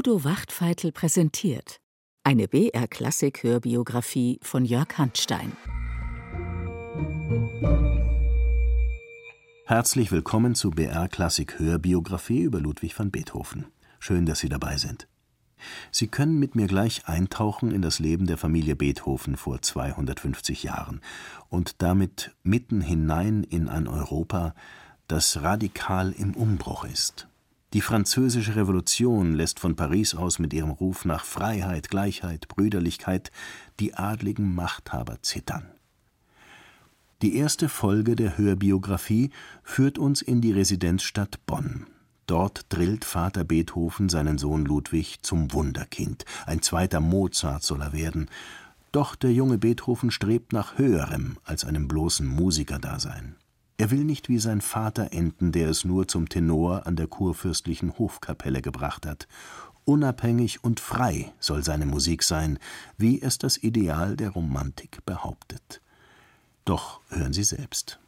Udo 0.00 0.24
Wachtfeitel 0.24 0.92
präsentiert 0.92 1.78
eine 2.24 2.48
BR-Klassik-Hörbiografie 2.48 4.40
von 4.40 4.64
Jörg 4.64 4.96
Handstein. 4.96 5.52
Herzlich 9.66 10.10
willkommen 10.10 10.54
zu 10.54 10.70
BR 10.70 11.06
Klassik 11.08 11.58
Hörbiografie 11.58 12.40
über 12.40 12.60
Ludwig 12.60 12.98
van 12.98 13.10
Beethoven. 13.10 13.66
Schön, 13.98 14.24
dass 14.24 14.38
Sie 14.38 14.48
dabei 14.48 14.78
sind. 14.78 15.06
Sie 15.90 16.08
können 16.08 16.38
mit 16.38 16.54
mir 16.54 16.66
gleich 16.66 17.06
eintauchen 17.06 17.70
in 17.70 17.82
das 17.82 17.98
Leben 17.98 18.26
der 18.26 18.38
Familie 18.38 18.76
Beethoven 18.76 19.36
vor 19.36 19.60
250 19.60 20.62
Jahren 20.62 21.02
und 21.50 21.82
damit 21.82 22.34
mitten 22.42 22.80
hinein 22.80 23.44
in 23.44 23.68
ein 23.68 23.86
Europa, 23.86 24.54
das 25.08 25.42
radikal 25.42 26.12
im 26.12 26.34
Umbruch 26.34 26.84
ist. 26.84 27.29
Die 27.72 27.82
Französische 27.82 28.56
Revolution 28.56 29.32
lässt 29.32 29.60
von 29.60 29.76
Paris 29.76 30.16
aus 30.16 30.40
mit 30.40 30.52
ihrem 30.52 30.70
Ruf 30.70 31.04
nach 31.04 31.24
Freiheit, 31.24 31.88
Gleichheit, 31.88 32.48
Brüderlichkeit 32.48 33.30
die 33.78 33.94
adligen 33.94 34.54
Machthaber 34.56 35.22
zittern. 35.22 35.70
Die 37.22 37.36
erste 37.36 37.68
Folge 37.68 38.16
der 38.16 38.38
Hörbiografie 38.38 39.30
führt 39.62 39.98
uns 39.98 40.20
in 40.20 40.40
die 40.40 40.52
Residenzstadt 40.52 41.38
Bonn. 41.46 41.86
Dort 42.26 42.66
drillt 42.70 43.04
Vater 43.04 43.44
Beethoven 43.44 44.08
seinen 44.08 44.38
Sohn 44.38 44.64
Ludwig 44.64 45.18
zum 45.22 45.52
Wunderkind. 45.52 46.24
Ein 46.46 46.62
zweiter 46.62 47.00
Mozart 47.00 47.62
soll 47.62 47.82
er 47.82 47.92
werden. 47.92 48.30
Doch 48.90 49.14
der 49.14 49.32
junge 49.32 49.58
Beethoven 49.58 50.10
strebt 50.10 50.52
nach 50.52 50.76
Höherem 50.76 51.36
als 51.44 51.64
einem 51.64 51.86
bloßen 51.86 52.26
Musikerdasein. 52.26 53.36
Er 53.80 53.90
will 53.90 54.04
nicht 54.04 54.28
wie 54.28 54.38
sein 54.38 54.60
Vater 54.60 55.14
enden, 55.14 55.52
der 55.52 55.70
es 55.70 55.86
nur 55.86 56.06
zum 56.06 56.28
Tenor 56.28 56.86
an 56.86 56.96
der 56.96 57.06
kurfürstlichen 57.06 57.98
Hofkapelle 57.98 58.60
gebracht 58.60 59.06
hat. 59.06 59.26
Unabhängig 59.86 60.62
und 60.62 60.80
frei 60.80 61.32
soll 61.40 61.64
seine 61.64 61.86
Musik 61.86 62.22
sein, 62.22 62.58
wie 62.98 63.22
es 63.22 63.38
das 63.38 63.56
Ideal 63.56 64.16
der 64.16 64.28
Romantik 64.32 65.06
behauptet. 65.06 65.80
Doch 66.66 67.00
hören 67.08 67.32
Sie 67.32 67.42
selbst. 67.42 67.98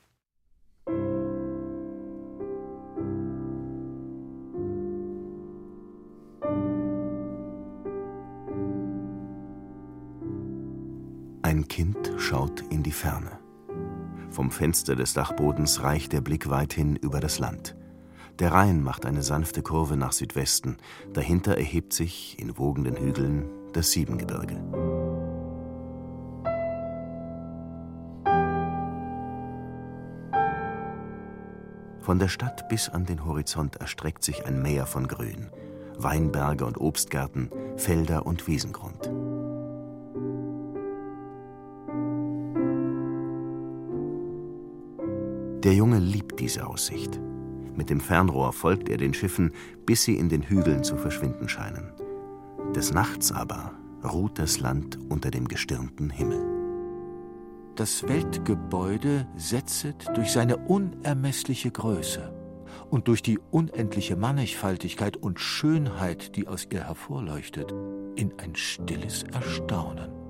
Ein 11.41 11.67
Kind 11.67 12.13
schaut 12.19 12.61
in 12.69 12.83
die 12.83 12.93
Ferne. 12.93 13.42
Vom 14.33 14.51
Fenster 14.51 14.97
des 14.97 15.13
Dachbodens 15.13 15.83
reicht 15.83 16.15
der 16.15 16.23
Blick 16.23 16.49
weithin 16.49 16.97
über 16.97 17.21
das 17.21 17.39
Land. 17.39 17.77
Der 18.39 18.51
Rhein 18.51 18.83
macht 18.83 19.05
eine 19.05 19.23
sanfte 19.23 19.61
Kurve 19.61 19.99
nach 19.99 20.13
Südwesten, 20.13 20.79
dahinter 21.13 21.59
erhebt 21.59 21.93
sich 21.93 22.39
in 22.39 22.57
wogenden 22.57 22.97
Hügeln 22.97 23.45
das 23.75 23.91
Siebengebirge. 23.91 24.57
Von 32.01 32.19
der 32.19 32.29
Stadt 32.29 32.71
bis 32.71 32.89
an 32.89 33.05
den 33.05 33.27
Horizont 33.27 33.77
erstreckt 33.77 34.25
sich 34.25 34.47
ein 34.47 34.63
Meer 34.63 34.87
von 34.87 35.09
Grün, 35.09 35.51
Weinberge 35.99 36.65
und 36.65 36.81
Obstgärten, 36.81 37.51
Felder 37.77 38.25
und 38.25 38.47
Wiesengrund. 38.47 39.11
Der 45.65 45.75
Junge 45.75 46.01
liebt 46.01 46.41
diese 46.41 46.67
Aussicht. 46.67 47.21
Mit 47.77 47.89
dem 47.89 48.01
Fernrohr 48.01 48.53
folgt 48.53 48.89
er 48.89 48.97
den 48.97 49.15
Schiffen, 49.15 49.53
bis 49.87 50.03
sie 50.03 50.17
in 50.17 50.29
den 50.29 50.43
Hügeln 50.43 50.83
zu 50.83 50.97
verschwinden 50.97 51.49
scheinen. 51.49 51.93
Des 52.75 52.93
Nachts 52.93 53.31
aber 53.31 53.73
ruht 54.03 54.41
das 54.41 54.59
Land 54.59 54.99
unter 55.09 55.31
dem 55.31 55.47
gestirnten 55.47 56.11
Himmel. 56.11 56.43
Das 57.77 58.03
Weltgebäude 58.09 59.29
setzet 59.37 60.09
durch 60.15 60.33
seine 60.33 60.57
unermessliche 60.57 61.71
Größe 61.71 62.33
und 62.91 63.07
durch 63.07 63.23
die 63.23 63.39
unendliche 63.53 64.17
Mannigfaltigkeit 64.17 65.17
und 65.17 65.39
Schönheit, 65.39 66.35
die 66.35 66.49
aus 66.49 66.67
ihr 66.73 66.85
hervorleuchtet, 66.89 67.73
in 68.17 68.33
ein 68.39 68.57
stilles 68.57 69.23
Erstaunen. 69.33 70.22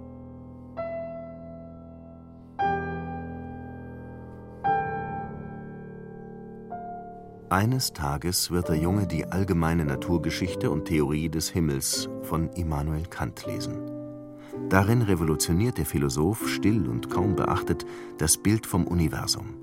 Eines 7.53 7.93
Tages 7.93 8.51
wird 8.51 8.71
der 8.71 8.79
Junge 8.79 9.07
die 9.07 9.27
allgemeine 9.27 9.85
Naturgeschichte 9.85 10.71
und 10.71 10.87
Theorie 10.87 11.29
des 11.29 11.51
Himmels 11.51 12.09
von 12.23 12.49
Immanuel 12.55 13.05
Kant 13.05 13.45
lesen. 13.45 13.91
Darin 14.71 15.03
revolutioniert 15.03 15.77
der 15.77 15.85
Philosoph 15.85 16.49
still 16.49 16.89
und 16.89 17.11
kaum 17.11 17.37
beachtet 17.37 17.85
das 18.17 18.39
Bild 18.39 18.67
vom 18.67 18.87
Universum. 18.87 19.55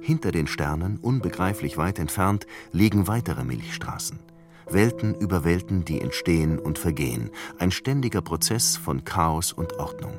Hinter 0.00 0.32
den 0.32 0.46
Sternen, 0.46 0.96
unbegreiflich 0.96 1.76
weit 1.76 1.98
entfernt, 1.98 2.46
liegen 2.72 3.06
weitere 3.06 3.44
Milchstraßen. 3.44 4.18
Welten 4.70 5.14
über 5.14 5.44
Welten, 5.44 5.84
die 5.84 6.00
entstehen 6.00 6.58
und 6.58 6.78
vergehen, 6.78 7.28
ein 7.58 7.70
ständiger 7.70 8.22
Prozess 8.22 8.78
von 8.78 9.04
Chaos 9.04 9.52
und 9.52 9.74
Ordnung. 9.74 10.14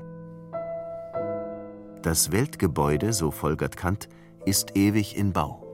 Das 2.04 2.32
Weltgebäude, 2.32 3.12
so 3.12 3.32
folgert 3.32 3.76
Kant, 3.76 4.08
ist 4.46 4.78
ewig 4.78 5.18
in 5.18 5.34
Bau. 5.34 5.67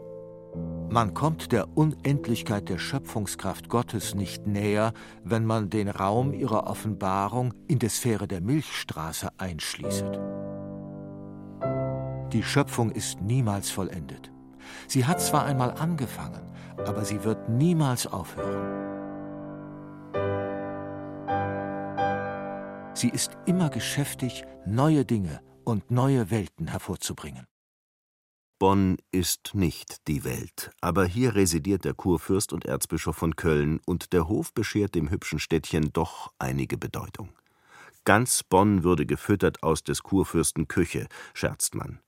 Man 0.90 1.14
kommt 1.14 1.52
der 1.52 1.76
Unendlichkeit 1.76 2.70
der 2.70 2.78
Schöpfungskraft 2.78 3.68
Gottes 3.70 4.14
nicht 4.14 4.46
näher, 4.46 4.94
wenn 5.24 5.46
man 5.46 5.70
den 5.70 5.90
Raum 5.90 6.34
ihrer 6.34 6.68
Offenbarung 6.68 7.54
in 7.68 7.80
der 7.80 7.90
Sphäre 7.90 8.28
der 8.28 8.42
Milchstraße 8.42 9.30
einschließet. 9.38 10.20
Die 12.32 12.44
Schöpfung 12.44 12.92
ist 12.92 13.22
niemals 13.22 13.70
vollendet. 13.70 14.32
Sie 14.88 15.06
hat 15.06 15.22
zwar 15.22 15.46
einmal 15.46 15.72
angefangen, 15.72 16.42
aber 16.78 17.06
sie 17.06 17.24
wird 17.24 17.50
niemals 17.50 18.08
aufhören. 18.08 18.84
Sie 22.94 23.10
ist 23.10 23.32
immer 23.46 23.70
geschäftig, 23.70 24.46
neue 24.66 25.06
Dinge 25.06 25.42
und 25.64 25.92
neue 25.92 26.32
Welten 26.32 26.68
hervorzubringen. 26.68 27.46
Bonn 28.63 28.96
ist 29.12 29.56
nicht 29.56 30.07
die 30.07 30.24
Welt, 30.24 30.72
aber 30.79 31.03
hier 31.03 31.35
residiert 31.35 31.84
der 31.84 31.94
Kurfürst 31.94 32.53
und 32.53 32.63
Erzbischof 32.63 33.18
von 33.18 33.35
Köln, 33.35 33.81
und 33.85 34.13
der 34.13 34.29
Hof 34.29 34.53
beschert 34.53 34.96
dem 34.96 35.09
hübschen 35.09 35.40
Städtchen 35.40 35.91
doch 35.91 36.31
einige 36.40 36.78
Bedeutung. 36.78 37.28
Ganz 38.06 38.41
Bonn 38.41 38.85
würde 38.85 39.06
gefüttert 39.06 39.63
aus 39.63 39.84
des 39.84 40.02
Kurfürsten 40.02 40.69
Küche, 40.69 41.07
scherzt 41.34 41.75
man. 41.75 42.00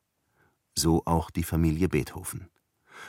So 0.76 1.02
auch 1.04 1.30
die 1.30 1.44
Familie 1.44 1.90
Beethoven. 1.90 2.48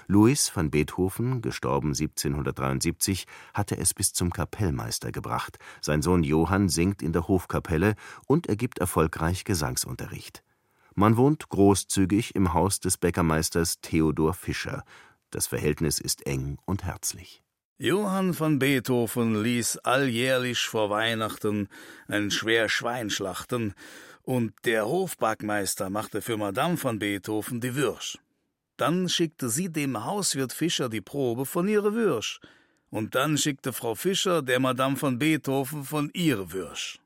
Louis 0.09 0.51
van 0.53 0.73
Beethoven, 0.73 1.41
gestorben 1.41 1.91
1773, 1.91 3.27
hatte 3.55 3.79
es 3.79 3.95
bis 3.95 4.13
zum 4.13 4.33
Kapellmeister 4.33 5.13
gebracht. 5.13 5.61
Sein 5.81 6.03
Sohn 6.03 6.25
Johann 6.25 6.69
singt 6.69 7.01
in 7.01 7.13
der 7.13 7.29
Hofkapelle 7.29 7.95
und 8.27 8.49
er 8.49 8.57
gibt 8.57 8.81
erfolgreich 8.81 9.45
Gesangsunterricht. 9.45 10.43
Man 10.99 11.19
wohnt 11.19 11.51
großzügig 11.51 12.35
im 12.35 12.55
Haus 12.55 12.81
des 12.81 12.97
Bäckermeisters 12.97 13.83
Theodor 13.83 14.33
Fischer. 14.33 14.83
Das 15.31 15.47
Verhältnis 15.47 16.01
ist 16.01 16.27
eng 16.27 16.57
und 16.65 16.85
herzlich. 16.85 17.43
Johann 17.77 18.33
von 18.33 18.59
Beethoven 18.59 19.43
ließ 19.43 19.77
alljährlich 19.85 20.61
vor 20.61 20.89
Weihnachten 20.89 21.69
ein 22.09 22.31
schwer 22.31 22.71
Schwein 22.71 23.11
schlachten, 23.11 23.75
und 24.23 24.55
der 24.65 24.87
Hofbackmeister 24.87 25.91
machte 25.91 26.23
für 26.23 26.39
Madame 26.39 26.79
von 26.79 26.99
Beethoven 26.99 27.61
die 27.61 27.75
Würsch. 27.75 28.17
Dann 28.79 29.11
schickte 29.11 29.51
sie 29.51 29.69
dem 29.71 30.03
Hauswirt 30.03 30.55
Fischer 30.55 30.89
die 30.89 31.03
Probe 31.03 31.45
von 31.45 31.69
ihrer 31.69 31.93
Würsch, 31.93 32.41
und 32.89 33.15
dann 33.15 33.37
schickte 33.37 33.75
Frau 33.75 33.95
Fischer 33.95 34.41
der 34.41 34.61
Madame 34.61 34.97
von 34.97 35.19
Beethoven 35.19 35.85
von 35.85 36.11
ihrer 36.15 36.53
Würsch. 36.53 36.99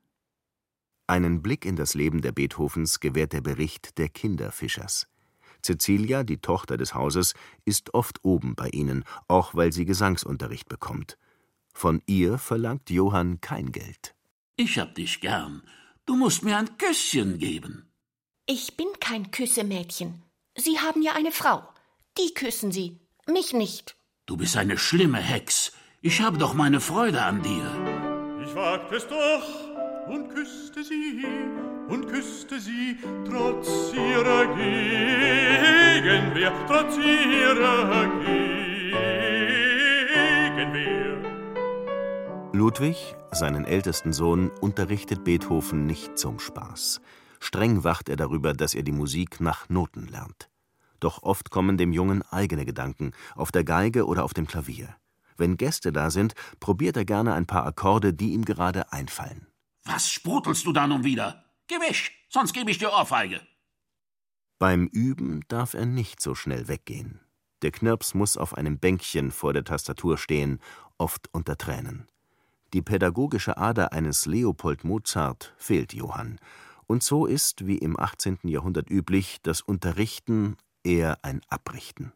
Einen 1.07 1.41
Blick 1.41 1.65
in 1.65 1.75
das 1.75 1.93
Leben 1.93 2.21
der 2.21 2.31
Beethovens 2.31 2.99
gewährt 2.99 3.33
der 3.33 3.41
Bericht 3.41 3.97
der 3.97 4.09
Kinderfischers. 4.09 5.07
Cecilia, 5.63 6.23
die 6.23 6.37
Tochter 6.39 6.77
des 6.77 6.93
Hauses, 6.93 7.33
ist 7.65 7.93
oft 7.93 8.23
oben 8.23 8.55
bei 8.55 8.69
ihnen, 8.69 9.03
auch 9.27 9.53
weil 9.53 9.71
sie 9.71 9.85
Gesangsunterricht 9.85 10.67
bekommt. 10.69 11.17
Von 11.73 12.01
ihr 12.05 12.37
verlangt 12.37 12.89
Johann 12.89 13.41
kein 13.41 13.71
Geld. 13.71 14.15
Ich 14.57 14.77
hab 14.79 14.95
dich 14.95 15.21
gern. 15.21 15.63
Du 16.05 16.15
musst 16.15 16.43
mir 16.43 16.57
ein 16.57 16.77
Küsschen 16.77 17.37
geben. 17.37 17.91
Ich 18.45 18.75
bin 18.75 18.87
kein 18.99 19.31
Küssemädchen. 19.31 20.23
Sie 20.57 20.79
haben 20.79 21.01
ja 21.01 21.13
eine 21.13 21.31
Frau. 21.31 21.63
Die 22.17 22.33
küssen 22.33 22.71
Sie, 22.71 22.99
mich 23.27 23.53
nicht. 23.53 23.95
Du 24.25 24.35
bist 24.35 24.57
eine 24.57 24.77
schlimme 24.77 25.19
Hex. 25.19 25.71
Ich 26.01 26.21
habe 26.21 26.37
doch 26.37 26.53
meine 26.53 26.81
Freude 26.81 27.21
an 27.21 27.41
dir. 27.41 28.43
Ich 28.43 28.55
wagte 28.55 28.95
es 28.95 29.07
doch, 29.07 29.70
und 30.07 30.29
küsste 30.29 30.83
sie 30.83 31.25
und 31.87 32.07
küsste 32.07 32.59
sie 32.59 32.97
trotz 33.29 33.93
ihrer 33.93 34.47
Gegenwehr, 34.55 36.53
trotz 36.67 36.97
ihrer 36.97 38.07
Gegenwehr. 38.19 38.61
Ludwig, 42.53 43.15
seinen 43.31 43.65
ältesten 43.65 44.13
Sohn, 44.13 44.49
unterrichtet 44.61 45.23
Beethoven 45.23 45.85
nicht 45.85 46.17
zum 46.17 46.39
Spaß. 46.39 47.01
Streng 47.39 47.83
wacht 47.83 48.09
er 48.09 48.17
darüber, 48.17 48.53
dass 48.53 48.75
er 48.75 48.83
die 48.83 48.91
Musik 48.91 49.41
nach 49.41 49.69
Noten 49.69 50.07
lernt. 50.07 50.49
Doch 50.99 51.23
oft 51.23 51.49
kommen 51.49 51.77
dem 51.77 51.91
Jungen 51.91 52.21
eigene 52.29 52.65
Gedanken, 52.65 53.13
auf 53.35 53.51
der 53.51 53.63
Geige 53.63 54.05
oder 54.05 54.23
auf 54.23 54.33
dem 54.33 54.45
Klavier. 54.45 54.95
Wenn 55.37 55.57
Gäste 55.57 55.91
da 55.91 56.11
sind, 56.11 56.35
probiert 56.59 56.97
er 56.97 57.05
gerne 57.05 57.33
ein 57.33 57.47
paar 57.47 57.65
Akkorde, 57.65 58.13
die 58.13 58.33
ihm 58.33 58.45
gerade 58.45 58.93
einfallen. 58.93 59.50
Was 59.83 60.09
sprudelst 60.09 60.65
du 60.65 60.73
da 60.73 60.87
nun 60.87 61.03
wieder? 61.03 61.45
Geh 61.67 61.75
weg, 61.75 62.11
sonst 62.29 62.53
gebe 62.53 62.71
ich 62.71 62.77
dir 62.77 62.91
Ohrfeige. 62.91 63.41
Beim 64.59 64.87
Üben 64.87 65.41
darf 65.47 65.73
er 65.73 65.85
nicht 65.85 66.21
so 66.21 66.35
schnell 66.35 66.67
weggehen. 66.67 67.19
Der 67.61 67.71
Knirps 67.71 68.13
muss 68.13 68.37
auf 68.37 68.55
einem 68.55 68.79
Bänkchen 68.79 69.31
vor 69.31 69.53
der 69.53 69.63
Tastatur 69.63 70.17
stehen, 70.17 70.59
oft 70.97 71.29
unter 71.33 71.57
Tränen. 71.57 72.07
Die 72.73 72.81
pädagogische 72.81 73.57
Ader 73.57 73.91
eines 73.91 74.25
Leopold 74.25 74.83
Mozart 74.83 75.53
fehlt 75.57 75.93
Johann, 75.93 76.39
und 76.87 77.03
so 77.03 77.25
ist, 77.25 77.65
wie 77.67 77.77
im 77.77 77.99
18. 77.99 78.39
Jahrhundert 78.43 78.89
üblich, 78.89 79.37
das 79.43 79.61
Unterrichten 79.61 80.57
eher 80.83 81.23
ein 81.23 81.41
Abrichten. 81.47 82.11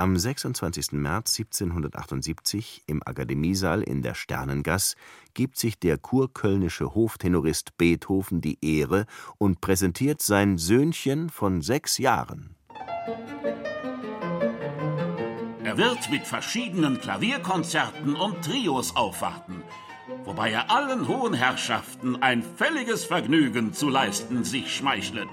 Am 0.00 0.16
26. 0.16 0.92
März 0.92 1.38
1778 1.38 2.84
im 2.86 3.02
Akademiesaal 3.04 3.82
in 3.82 4.00
der 4.00 4.14
Sternengasse 4.14 4.96
gibt 5.34 5.58
sich 5.58 5.78
der 5.78 5.98
kurkölnische 5.98 6.94
Hoftenorist 6.94 7.76
Beethoven 7.76 8.40
die 8.40 8.56
Ehre 8.62 9.04
und 9.36 9.60
präsentiert 9.60 10.22
sein 10.22 10.56
Söhnchen 10.56 11.28
von 11.28 11.60
sechs 11.60 11.98
Jahren. 11.98 12.56
Er 15.64 15.76
wird 15.76 16.10
mit 16.10 16.26
verschiedenen 16.26 16.98
Klavierkonzerten 16.98 18.16
und 18.16 18.42
Trios 18.42 18.96
aufwarten, 18.96 19.62
wobei 20.24 20.50
er 20.50 20.70
allen 20.70 21.08
hohen 21.08 21.34
Herrschaften 21.34 22.22
ein 22.22 22.42
völliges 22.42 23.04
Vergnügen 23.04 23.74
zu 23.74 23.90
leisten 23.90 24.44
sich 24.44 24.74
schmeichlet. 24.74 25.28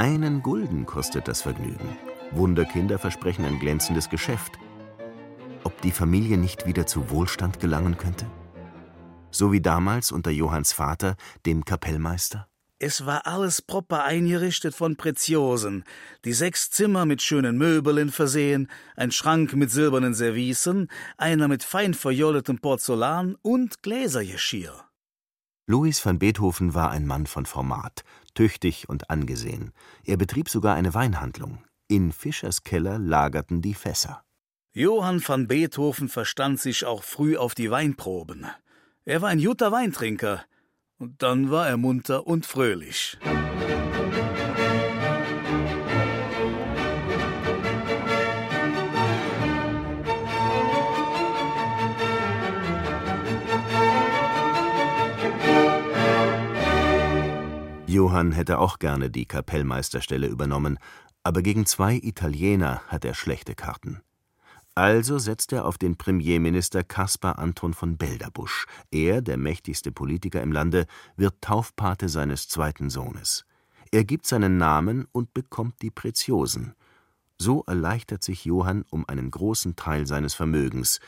Einen 0.00 0.42
Gulden 0.42 0.86
kostet 0.86 1.28
das 1.28 1.42
Vergnügen. 1.42 1.94
Wunderkinder 2.30 2.98
versprechen 2.98 3.44
ein 3.44 3.58
glänzendes 3.58 4.08
Geschäft. 4.08 4.58
Ob 5.62 5.78
die 5.82 5.90
Familie 5.90 6.38
nicht 6.38 6.64
wieder 6.66 6.86
zu 6.86 7.10
Wohlstand 7.10 7.60
gelangen 7.60 7.98
könnte? 7.98 8.24
So 9.30 9.52
wie 9.52 9.60
damals 9.60 10.10
unter 10.10 10.30
Johanns 10.30 10.72
Vater, 10.72 11.16
dem 11.44 11.66
Kapellmeister? 11.66 12.48
Es 12.78 13.04
war 13.04 13.26
alles 13.26 13.60
proper 13.60 14.02
eingerichtet 14.02 14.74
von 14.74 14.96
Preziosen, 14.96 15.84
die 16.24 16.32
sechs 16.32 16.70
Zimmer 16.70 17.04
mit 17.04 17.20
schönen 17.20 17.58
Möbeln 17.58 18.10
versehen, 18.10 18.70
ein 18.96 19.12
Schrank 19.12 19.52
mit 19.52 19.70
silbernen 19.70 20.14
Servicen, 20.14 20.88
einer 21.18 21.46
mit 21.46 21.62
fein 21.62 21.92
verjolletem 21.92 22.58
Porzellan 22.58 23.36
und 23.42 23.82
Gläsergeschirr. 23.82 24.82
Louis 25.70 26.04
van 26.04 26.18
Beethoven 26.18 26.74
war 26.74 26.90
ein 26.90 27.06
Mann 27.06 27.28
von 27.28 27.46
Format, 27.46 28.02
tüchtig 28.40 28.88
und 28.88 29.10
angesehen. 29.10 29.72
Er 30.02 30.16
betrieb 30.16 30.48
sogar 30.48 30.74
eine 30.74 30.94
Weinhandlung. 30.94 31.62
In 31.88 32.10
Fischers 32.10 32.62
Keller 32.62 32.98
lagerten 32.98 33.60
die 33.60 33.74
Fässer. 33.74 34.22
Johann 34.72 35.20
van 35.22 35.46
Beethoven 35.46 36.08
verstand 36.08 36.58
sich 36.58 36.86
auch 36.86 37.02
früh 37.02 37.36
auf 37.36 37.54
die 37.54 37.70
Weinproben. 37.70 38.46
Er 39.04 39.20
war 39.20 39.28
ein 39.28 39.42
guter 39.42 39.72
Weintrinker, 39.72 40.42
und 40.96 41.22
dann 41.22 41.50
war 41.50 41.68
er 41.68 41.76
munter 41.76 42.26
und 42.26 42.46
fröhlich. 42.46 43.18
Johann 57.90 58.30
hätte 58.30 58.60
auch 58.60 58.78
gerne 58.78 59.10
die 59.10 59.26
Kapellmeisterstelle 59.26 60.28
übernommen, 60.28 60.78
aber 61.24 61.42
gegen 61.42 61.66
zwei 61.66 61.96
Italiener 61.96 62.82
hat 62.86 63.04
er 63.04 63.14
schlechte 63.14 63.56
Karten. 63.56 64.00
Also 64.76 65.18
setzt 65.18 65.52
er 65.52 65.64
auf 65.64 65.76
den 65.76 65.96
Premierminister 65.96 66.84
Caspar 66.84 67.40
Anton 67.40 67.74
von 67.74 67.96
Belderbusch. 67.96 68.66
Er, 68.92 69.22
der 69.22 69.36
mächtigste 69.36 69.90
Politiker 69.90 70.40
im 70.40 70.52
Lande, 70.52 70.86
wird 71.16 71.40
Taufpate 71.40 72.08
seines 72.08 72.48
zweiten 72.48 72.90
Sohnes. 72.90 73.44
Er 73.90 74.04
gibt 74.04 74.24
seinen 74.24 74.56
Namen 74.56 75.08
und 75.10 75.34
bekommt 75.34 75.82
die 75.82 75.90
Preziosen. 75.90 76.74
So 77.38 77.64
erleichtert 77.66 78.22
sich 78.22 78.44
Johann 78.44 78.84
um 78.90 79.08
einen 79.08 79.32
großen 79.32 79.74
Teil 79.74 80.06
seines 80.06 80.34
Vermögens, 80.34 81.00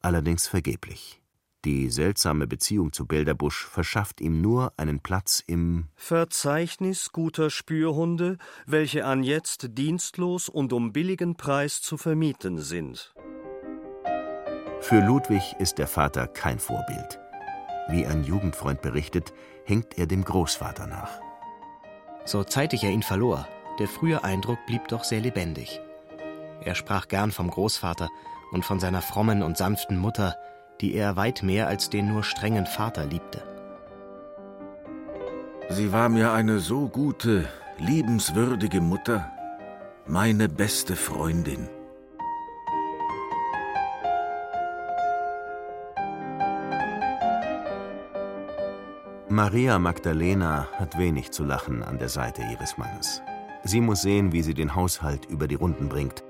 allerdings 0.00 0.46
vergeblich. 0.46 1.23
Die 1.64 1.88
seltsame 1.88 2.46
Beziehung 2.46 2.92
zu 2.92 3.06
Belderbusch 3.06 3.64
verschafft 3.64 4.20
ihm 4.20 4.42
nur 4.42 4.74
einen 4.76 5.00
Platz 5.00 5.42
im 5.46 5.88
Verzeichnis 5.96 7.10
guter 7.10 7.48
Spürhunde, 7.48 8.36
welche 8.66 9.06
an 9.06 9.22
jetzt 9.22 9.78
dienstlos 9.78 10.50
und 10.50 10.74
um 10.74 10.92
billigen 10.92 11.36
Preis 11.36 11.80
zu 11.80 11.96
vermieten 11.96 12.58
sind. 12.58 13.14
Für 14.80 15.00
Ludwig 15.00 15.56
ist 15.58 15.78
der 15.78 15.86
Vater 15.86 16.26
kein 16.26 16.58
Vorbild. 16.58 17.18
Wie 17.88 18.04
ein 18.04 18.24
Jugendfreund 18.24 18.82
berichtet, 18.82 19.32
hängt 19.64 19.96
er 19.96 20.06
dem 20.06 20.22
Großvater 20.22 20.86
nach. 20.86 21.18
So 22.26 22.44
zeitig 22.44 22.84
er 22.84 22.90
ihn 22.90 23.02
verlor, 23.02 23.48
der 23.78 23.88
frühe 23.88 24.22
Eindruck 24.22 24.58
blieb 24.66 24.88
doch 24.88 25.04
sehr 25.04 25.20
lebendig. 25.20 25.80
Er 26.60 26.74
sprach 26.74 27.08
gern 27.08 27.32
vom 27.32 27.50
Großvater 27.50 28.10
und 28.52 28.66
von 28.66 28.80
seiner 28.80 29.00
frommen 29.00 29.42
und 29.42 29.56
sanften 29.56 29.96
Mutter, 29.96 30.36
die 30.80 30.94
er 30.94 31.16
weit 31.16 31.42
mehr 31.42 31.68
als 31.68 31.90
den 31.90 32.12
nur 32.12 32.22
strengen 32.22 32.66
Vater 32.66 33.06
liebte. 33.06 33.42
Sie 35.70 35.92
war 35.92 36.08
mir 36.08 36.32
eine 36.32 36.58
so 36.58 36.88
gute, 36.88 37.48
liebenswürdige 37.78 38.80
Mutter, 38.80 39.32
meine 40.06 40.48
beste 40.48 40.94
Freundin. 40.96 41.68
Maria 49.30 49.80
Magdalena 49.80 50.68
hat 50.78 50.96
wenig 50.96 51.32
zu 51.32 51.44
lachen 51.44 51.82
an 51.82 51.98
der 51.98 52.08
Seite 52.08 52.42
ihres 52.52 52.78
Mannes. 52.78 53.20
Sie 53.64 53.80
muss 53.80 54.02
sehen, 54.02 54.32
wie 54.32 54.42
sie 54.42 54.54
den 54.54 54.76
Haushalt 54.76 55.24
über 55.24 55.48
die 55.48 55.56
Runden 55.56 55.88
bringt. 55.88 56.22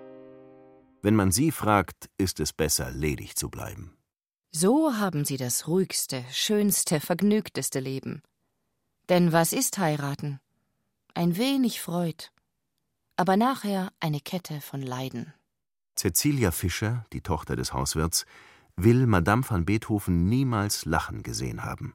Wenn 1.03 1.15
man 1.15 1.31
sie 1.31 1.51
fragt, 1.51 2.09
ist 2.17 2.41
es 2.41 2.55
besser, 2.55 2.91
ledig 2.93 3.37
zu 3.37 3.51
bleiben. 3.51 3.95
So 4.57 4.97
haben 4.97 5.25
sie 5.25 5.37
das 5.37 5.67
ruhigste, 5.67 6.25
schönste, 6.31 7.01
vergnügteste 7.01 7.81
Leben. 7.81 8.23
Denn 9.09 9.33
was 9.33 9.53
ist 9.53 9.79
heiraten? 9.79 10.39
Ein 11.13 11.37
wenig 11.37 11.81
Freud, 11.81 12.27
aber 13.17 13.37
nachher 13.37 13.91
eine 13.99 14.21
Kette 14.21 14.61
von 14.61 14.81
Leiden. 14.81 15.35
Cecilia 15.99 16.53
Fischer, 16.53 17.05
die 17.13 17.21
Tochter 17.21 17.57
des 17.57 17.73
Hauswirts, 17.73 18.27
will 18.77 19.09
Madame 19.09 19.43
van 19.49 19.65
Beethoven 19.65 20.29
niemals 20.29 20.85
lachen 20.85 21.25
gesehen 21.25 21.65
haben. 21.65 21.95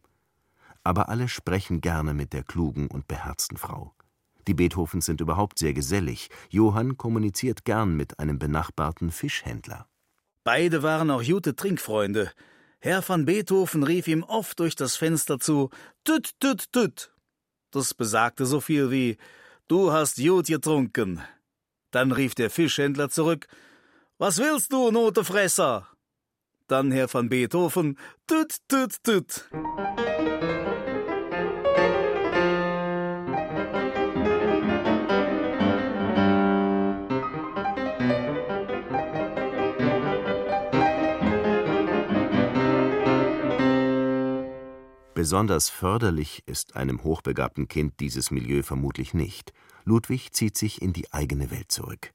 Aber 0.83 1.07
alle 1.07 1.29
sprechen 1.29 1.79
gerne 1.79 2.13
mit 2.13 2.33
der 2.33 2.43
klugen 2.43 2.87
und 2.87 3.07
beherzten 3.07 3.55
Frau. 3.55 3.93
Die 4.49 4.53
Beethovens 4.53 5.05
sind 5.05 5.21
überhaupt 5.21 5.59
sehr 5.59 5.73
gesellig. 5.73 6.29
Johann 6.49 6.97
kommuniziert 6.97 7.63
gern 7.63 7.95
mit 7.95 8.19
einem 8.19 8.37
benachbarten 8.37 9.11
Fischhändler. 9.11 9.88
Beide 10.51 10.81
waren 10.81 11.11
auch 11.11 11.23
gute 11.23 11.55
Trinkfreunde. 11.55 12.31
Herr 12.79 13.07
van 13.07 13.25
Beethoven 13.25 13.83
rief 13.83 14.07
ihm 14.07 14.23
oft 14.23 14.59
durch 14.59 14.75
das 14.75 14.95
Fenster 14.95 15.37
zu 15.37 15.69
Tüt, 16.03 16.31
tüt, 16.39 16.73
tüt. 16.73 17.11
Das 17.69 17.93
besagte 17.93 18.47
so 18.47 18.59
viel 18.59 18.89
wie 18.89 19.17
Du 19.67 19.91
hast 19.91 20.15
gut 20.15 20.47
getrunken. 20.47 21.21
Dann 21.91 22.11
rief 22.11 22.33
der 22.33 22.49
Fischhändler 22.49 23.11
zurück 23.11 23.45
Was 24.17 24.39
willst 24.39 24.73
du, 24.73 24.89
Notefresser? 24.89 25.87
Dann 26.65 26.91
Herr 26.91 27.13
van 27.13 27.29
Beethoven 27.29 27.95
Tüt, 28.25 28.57
tüt, 28.67 29.03
tüt. 29.03 29.47
Besonders 45.19 45.67
förderlich 45.67 46.43
ist 46.45 46.77
einem 46.77 47.03
hochbegabten 47.03 47.67
Kind 47.67 47.99
dieses 47.99 48.31
Milieu 48.31 48.63
vermutlich 48.63 49.13
nicht. 49.13 49.51
Ludwig 49.83 50.31
zieht 50.31 50.57
sich 50.57 50.81
in 50.81 50.93
die 50.93 51.11
eigene 51.11 51.51
Welt 51.51 51.73
zurück. 51.73 52.13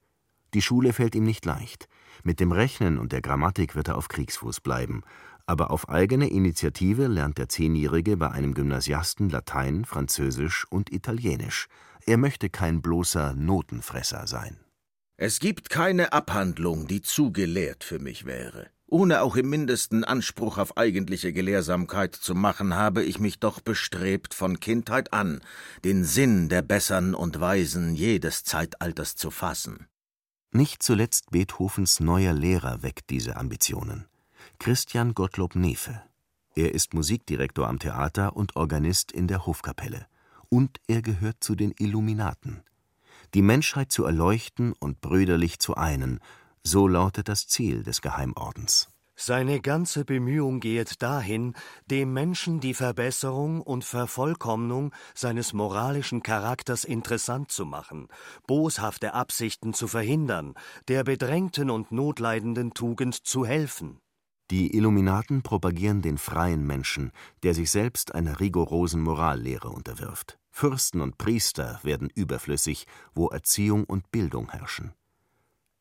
Die 0.54 0.62
Schule 0.62 0.94
fällt 0.94 1.14
ihm 1.14 1.24
nicht 1.24 1.44
leicht. 1.44 1.86
Mit 2.22 2.40
dem 2.40 2.50
Rechnen 2.50 2.96
und 2.96 3.12
der 3.12 3.20
Grammatik 3.20 3.76
wird 3.76 3.88
er 3.88 3.98
auf 3.98 4.08
Kriegsfuß 4.08 4.62
bleiben. 4.62 5.02
aber 5.44 5.70
auf 5.70 5.90
eigene 5.90 6.30
Initiative 6.30 7.06
lernt 7.06 7.36
der 7.36 7.50
Zehnjährige 7.50 8.16
bei 8.16 8.30
einem 8.30 8.54
Gymnasiasten 8.54 9.28
Latein, 9.28 9.84
Französisch 9.84 10.64
und 10.70 10.90
Italienisch. 10.90 11.66
Er 12.06 12.16
möchte 12.16 12.48
kein 12.48 12.80
bloßer 12.80 13.34
Notenfresser 13.34 14.26
sein. 14.26 14.56
Es 15.18 15.40
gibt 15.40 15.68
keine 15.68 16.14
Abhandlung, 16.14 16.86
die 16.86 17.02
zu 17.02 17.32
gelehrt 17.32 17.84
für 17.84 17.98
mich 17.98 18.24
wäre. 18.24 18.70
Ohne 18.86 19.22
auch 19.22 19.36
im 19.36 19.48
mindesten 19.48 20.04
Anspruch 20.04 20.58
auf 20.58 20.76
eigentliche 20.76 21.32
Gelehrsamkeit 21.32 22.14
zu 22.14 22.34
machen, 22.34 22.74
habe 22.74 23.02
ich 23.02 23.18
mich 23.18 23.40
doch 23.40 23.60
bestrebt, 23.60 24.34
von 24.34 24.60
Kindheit 24.60 25.12
an 25.12 25.40
den 25.84 26.04
Sinn 26.04 26.48
der 26.48 26.62
Bessern 26.62 27.14
und 27.14 27.40
Weisen 27.40 27.94
jedes 27.94 28.44
Zeitalters 28.44 29.16
zu 29.16 29.30
fassen. 29.30 29.86
Nicht 30.52 30.82
zuletzt 30.82 31.30
Beethovens 31.30 31.98
neuer 31.98 32.32
Lehrer 32.32 32.82
weckt 32.82 33.10
diese 33.10 33.36
Ambitionen. 33.36 34.06
Christian 34.58 35.14
Gottlob 35.14 35.56
Nefe. 35.56 36.02
Er 36.54 36.72
ist 36.72 36.94
Musikdirektor 36.94 37.66
am 37.66 37.80
Theater 37.80 38.36
und 38.36 38.54
Organist 38.54 39.10
in 39.10 39.26
der 39.26 39.46
Hofkapelle. 39.46 40.06
Und 40.48 40.78
er 40.86 41.02
gehört 41.02 41.42
zu 41.42 41.56
den 41.56 41.74
Illuminaten. 41.76 42.62
Die 43.34 43.42
Menschheit 43.42 43.90
zu 43.90 44.04
erleuchten 44.04 44.72
und 44.72 45.00
brüderlich 45.00 45.58
zu 45.58 45.74
einen, 45.74 46.20
so 46.66 46.88
lautet 46.88 47.28
das 47.28 47.46
Ziel 47.46 47.82
des 47.82 48.00
Geheimordens. 48.00 48.88
Seine 49.16 49.60
ganze 49.60 50.04
Bemühung 50.04 50.58
gehet 50.58 51.00
dahin, 51.00 51.54
dem 51.86 52.12
Menschen 52.12 52.58
die 52.58 52.74
Verbesserung 52.74 53.60
und 53.60 53.84
Vervollkommnung 53.84 54.92
seines 55.14 55.52
moralischen 55.52 56.24
Charakters 56.24 56.82
interessant 56.82 57.52
zu 57.52 57.64
machen, 57.64 58.08
boshafte 58.48 59.14
Absichten 59.14 59.72
zu 59.72 59.86
verhindern, 59.86 60.54
der 60.88 61.04
bedrängten 61.04 61.70
und 61.70 61.92
notleidenden 61.92 62.74
Tugend 62.74 63.14
zu 63.14 63.46
helfen. 63.46 64.00
Die 64.50 64.76
Illuminaten 64.76 65.42
propagieren 65.42 66.02
den 66.02 66.18
freien 66.18 66.66
Menschen, 66.66 67.12
der 67.44 67.54
sich 67.54 67.70
selbst 67.70 68.16
einer 68.16 68.40
rigorosen 68.40 69.00
Morallehre 69.00 69.68
unterwirft. 69.68 70.38
Fürsten 70.50 71.00
und 71.00 71.18
Priester 71.18 71.78
werden 71.84 72.10
überflüssig, 72.14 72.86
wo 73.14 73.28
Erziehung 73.28 73.84
und 73.84 74.10
Bildung 74.10 74.50
herrschen. 74.50 74.92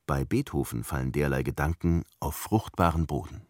Bei 0.05 0.25
Beethoven 0.25 0.83
fallen 0.83 1.13
derlei 1.13 1.43
Gedanken 1.43 2.03
auf 2.19 2.35
fruchtbaren 2.35 3.07
Boden. 3.07 3.47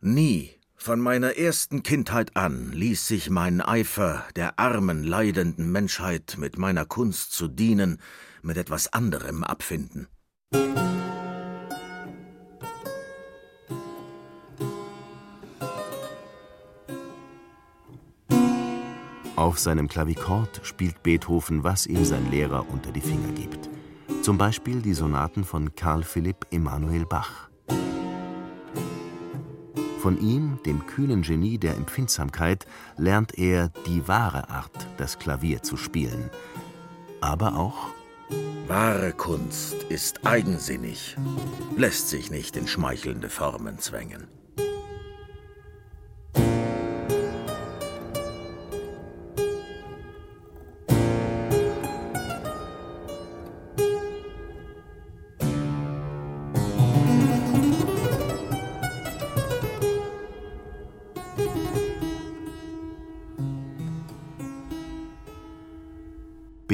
Nie, 0.00 0.50
von 0.76 1.00
meiner 1.00 1.38
ersten 1.38 1.82
Kindheit 1.82 2.36
an, 2.36 2.70
ließ 2.70 3.06
sich 3.06 3.30
mein 3.30 3.62
Eifer, 3.62 4.22
der 4.36 4.58
armen, 4.58 5.04
leidenden 5.04 5.72
Menschheit 5.72 6.36
mit 6.38 6.58
meiner 6.58 6.84
Kunst 6.84 7.32
zu 7.32 7.48
dienen, 7.48 7.98
mit 8.42 8.58
etwas 8.58 8.92
anderem 8.92 9.42
abfinden. 9.42 10.06
Auf 19.34 19.58
seinem 19.58 19.88
Klavichord 19.88 20.60
spielt 20.62 21.02
Beethoven, 21.02 21.64
was 21.64 21.86
ihm 21.86 22.04
sein 22.04 22.30
Lehrer 22.30 22.68
unter 22.68 22.92
die 22.92 23.00
Finger 23.00 23.32
gibt. 23.32 23.70
Zum 24.26 24.38
Beispiel 24.38 24.82
die 24.82 24.92
Sonaten 24.92 25.44
von 25.44 25.76
Karl 25.76 26.02
Philipp 26.02 26.48
Emanuel 26.50 27.06
Bach. 27.06 27.48
Von 30.00 30.20
ihm, 30.20 30.58
dem 30.66 30.84
kühnen 30.84 31.22
Genie 31.22 31.58
der 31.58 31.76
Empfindsamkeit, 31.76 32.66
lernt 32.96 33.38
er 33.38 33.68
die 33.86 34.08
wahre 34.08 34.50
Art, 34.50 34.88
das 34.96 35.20
Klavier 35.20 35.62
zu 35.62 35.76
spielen. 35.76 36.28
Aber 37.20 37.56
auch 37.56 37.90
Wahre 38.66 39.12
Kunst 39.12 39.74
ist 39.90 40.26
eigensinnig, 40.26 41.16
lässt 41.76 42.08
sich 42.08 42.28
nicht 42.28 42.56
in 42.56 42.66
schmeichelnde 42.66 43.28
Formen 43.28 43.78
zwängen. 43.78 44.26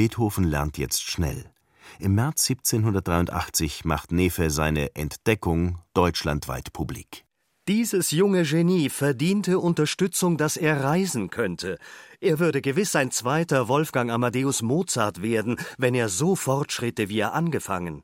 Beethoven 0.03 0.43
lernt 0.43 0.77
jetzt 0.77 1.01
schnell. 1.01 1.49
Im 1.97 2.15
März 2.15 2.49
1783 2.49 3.85
macht 3.85 4.11
Nefe 4.11 4.49
seine 4.49 4.93
Entdeckung 4.97 5.79
deutschlandweit 5.93 6.73
publik. 6.73 7.23
Dieses 7.69 8.11
junge 8.11 8.43
Genie 8.43 8.89
verdiente 8.89 9.59
Unterstützung, 9.59 10.35
dass 10.35 10.57
er 10.57 10.83
reisen 10.83 11.29
könnte. 11.29 11.77
Er 12.19 12.39
würde 12.39 12.61
gewiss 12.61 12.97
ein 12.97 13.11
zweiter 13.11 13.69
Wolfgang 13.69 14.11
Amadeus 14.11 14.61
Mozart 14.61 15.21
werden, 15.21 15.55
wenn 15.77 15.95
er 15.95 16.09
so 16.09 16.35
fortschritte, 16.35 17.07
wie 17.07 17.19
er 17.19 17.33
angefangen. 17.33 18.03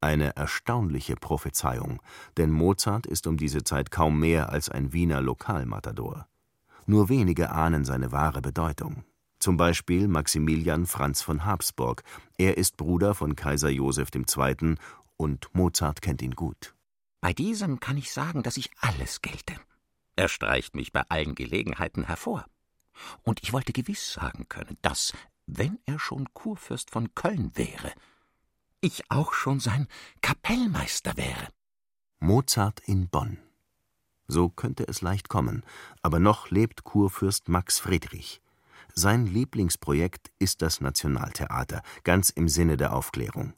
Eine 0.00 0.36
erstaunliche 0.36 1.16
Prophezeiung, 1.16 2.00
denn 2.36 2.52
Mozart 2.52 3.06
ist 3.06 3.26
um 3.26 3.38
diese 3.38 3.64
Zeit 3.64 3.90
kaum 3.90 4.20
mehr 4.20 4.50
als 4.50 4.68
ein 4.68 4.92
Wiener 4.92 5.20
Lokalmatador. 5.20 6.28
Nur 6.86 7.08
wenige 7.08 7.50
ahnen 7.50 7.84
seine 7.84 8.12
wahre 8.12 8.40
Bedeutung. 8.40 9.02
Zum 9.38 9.56
Beispiel 9.56 10.08
Maximilian 10.08 10.86
Franz 10.86 11.22
von 11.22 11.44
Habsburg. 11.44 12.02
Er 12.38 12.56
ist 12.56 12.76
Bruder 12.76 13.14
von 13.14 13.36
Kaiser 13.36 13.68
Joseph 13.68 14.10
II. 14.14 14.74
und 15.16 15.54
Mozart 15.54 16.02
kennt 16.02 16.22
ihn 16.22 16.34
gut. 16.34 16.74
Bei 17.20 17.32
diesem 17.32 17.78
kann 17.78 17.96
ich 17.96 18.12
sagen, 18.12 18.42
dass 18.42 18.56
ich 18.56 18.70
alles 18.80 19.22
gelte. 19.22 19.54
Er 20.16 20.28
streicht 20.28 20.74
mich 20.74 20.92
bei 20.92 21.02
allen 21.08 21.34
Gelegenheiten 21.36 22.04
hervor. 22.04 22.46
Und 23.22 23.42
ich 23.42 23.52
wollte 23.52 23.72
gewiss 23.72 24.12
sagen 24.12 24.48
können, 24.48 24.76
dass, 24.82 25.12
wenn 25.46 25.78
er 25.86 26.00
schon 26.00 26.32
Kurfürst 26.34 26.90
von 26.90 27.14
Köln 27.14 27.52
wäre, 27.54 27.92
ich 28.80 29.08
auch 29.10 29.32
schon 29.32 29.60
sein 29.60 29.86
Kapellmeister 30.20 31.16
wäre. 31.16 31.48
Mozart 32.18 32.80
in 32.80 33.08
Bonn. 33.08 33.38
So 34.26 34.48
könnte 34.48 34.86
es 34.86 35.00
leicht 35.00 35.28
kommen, 35.28 35.64
aber 36.02 36.18
noch 36.18 36.50
lebt 36.50 36.82
Kurfürst 36.82 37.48
Max 37.48 37.78
Friedrich. 37.78 38.40
Sein 39.00 39.26
Lieblingsprojekt 39.26 40.32
ist 40.40 40.60
das 40.60 40.80
Nationaltheater, 40.80 41.82
ganz 42.02 42.30
im 42.30 42.48
Sinne 42.48 42.76
der 42.76 42.96
Aufklärung. 42.96 43.52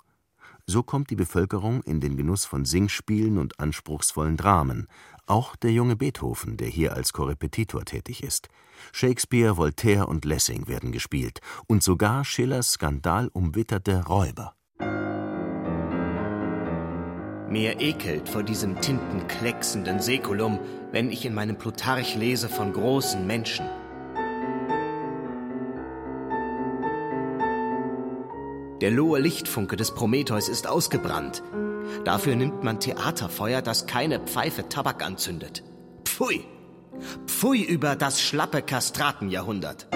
So 0.67 0.83
kommt 0.83 1.09
die 1.09 1.17
Bevölkerung 1.17 1.83
in 1.85 1.99
den 1.99 2.19
Genuss 2.19 2.45
von 2.45 2.67
Singspielen 2.67 3.39
und 3.39 3.59
anspruchsvollen 3.59 4.37
Dramen, 4.37 4.87
auch 5.25 5.57
der 5.57 5.73
junge 5.73 5.97
Beethoven, 5.97 6.59
der 6.59 6.69
hier 6.69 6.93
als 6.95 7.15
Korrepetitor 7.15 7.87
tätig 7.87 8.23
ist. 8.23 8.49
Shakespeare, 8.93 9.57
Voltaire 9.57 10.09
und 10.09 10.27
Lessing 10.27 10.69
werden 10.69 10.93
gespielt 10.93 11.41
und 11.67 11.83
sogar 11.83 12.23
Schillers 12.27 12.73
skandalumwitterte 12.73 14.05
Räuber. 14.09 14.55
Mir 17.49 17.81
ekelt 17.81 18.29
vor 18.29 18.43
diesem 18.43 18.79
tintenklecksenden 18.79 20.01
Säkulum, 20.01 20.59
wenn 20.93 21.11
ich 21.11 21.25
in 21.25 21.33
meinem 21.33 21.57
Plutarch 21.57 22.15
lese 22.15 22.51
von 22.51 22.75
großen 22.75 23.27
Menschen. 23.27 23.65
Der 28.81 28.91
lohe 28.91 29.19
Lichtfunke 29.21 29.77
des 29.77 29.95
Prometheus 29.95 30.49
ist 30.49 30.67
ausgebrannt. 30.67 31.43
Dafür 32.05 32.35
nimmt 32.35 32.65
man 32.65 32.81
Theaterfeuer, 32.81 33.61
das 33.61 33.87
keine 33.87 34.21
Pfeife 34.21 34.69
Tabak 34.71 35.05
anzündet. 35.05 35.63
Pfui! 36.05 36.45
Pfui 37.27 37.63
über 37.63 37.95
das 37.95 38.23
schlappe 38.23 38.63
Kastratenjahrhundert. 38.63 39.87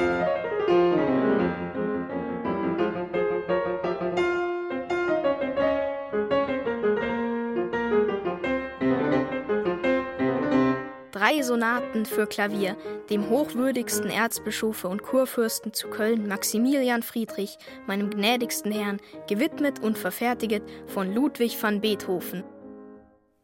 Sonaten 11.94 12.06
für 12.06 12.26
Klavier, 12.26 12.76
dem 13.08 13.28
hochwürdigsten 13.28 14.10
Erzbischofe 14.10 14.88
und 14.88 15.02
Kurfürsten 15.02 15.72
zu 15.72 15.88
Köln, 15.88 16.26
Maximilian 16.26 17.02
Friedrich, 17.02 17.56
meinem 17.86 18.10
gnädigsten 18.10 18.72
Herrn, 18.72 18.98
gewidmet 19.28 19.80
und 19.80 19.96
verfertiget 19.96 20.62
von 20.88 21.14
Ludwig 21.14 21.62
van 21.62 21.80
Beethoven. 21.80 22.42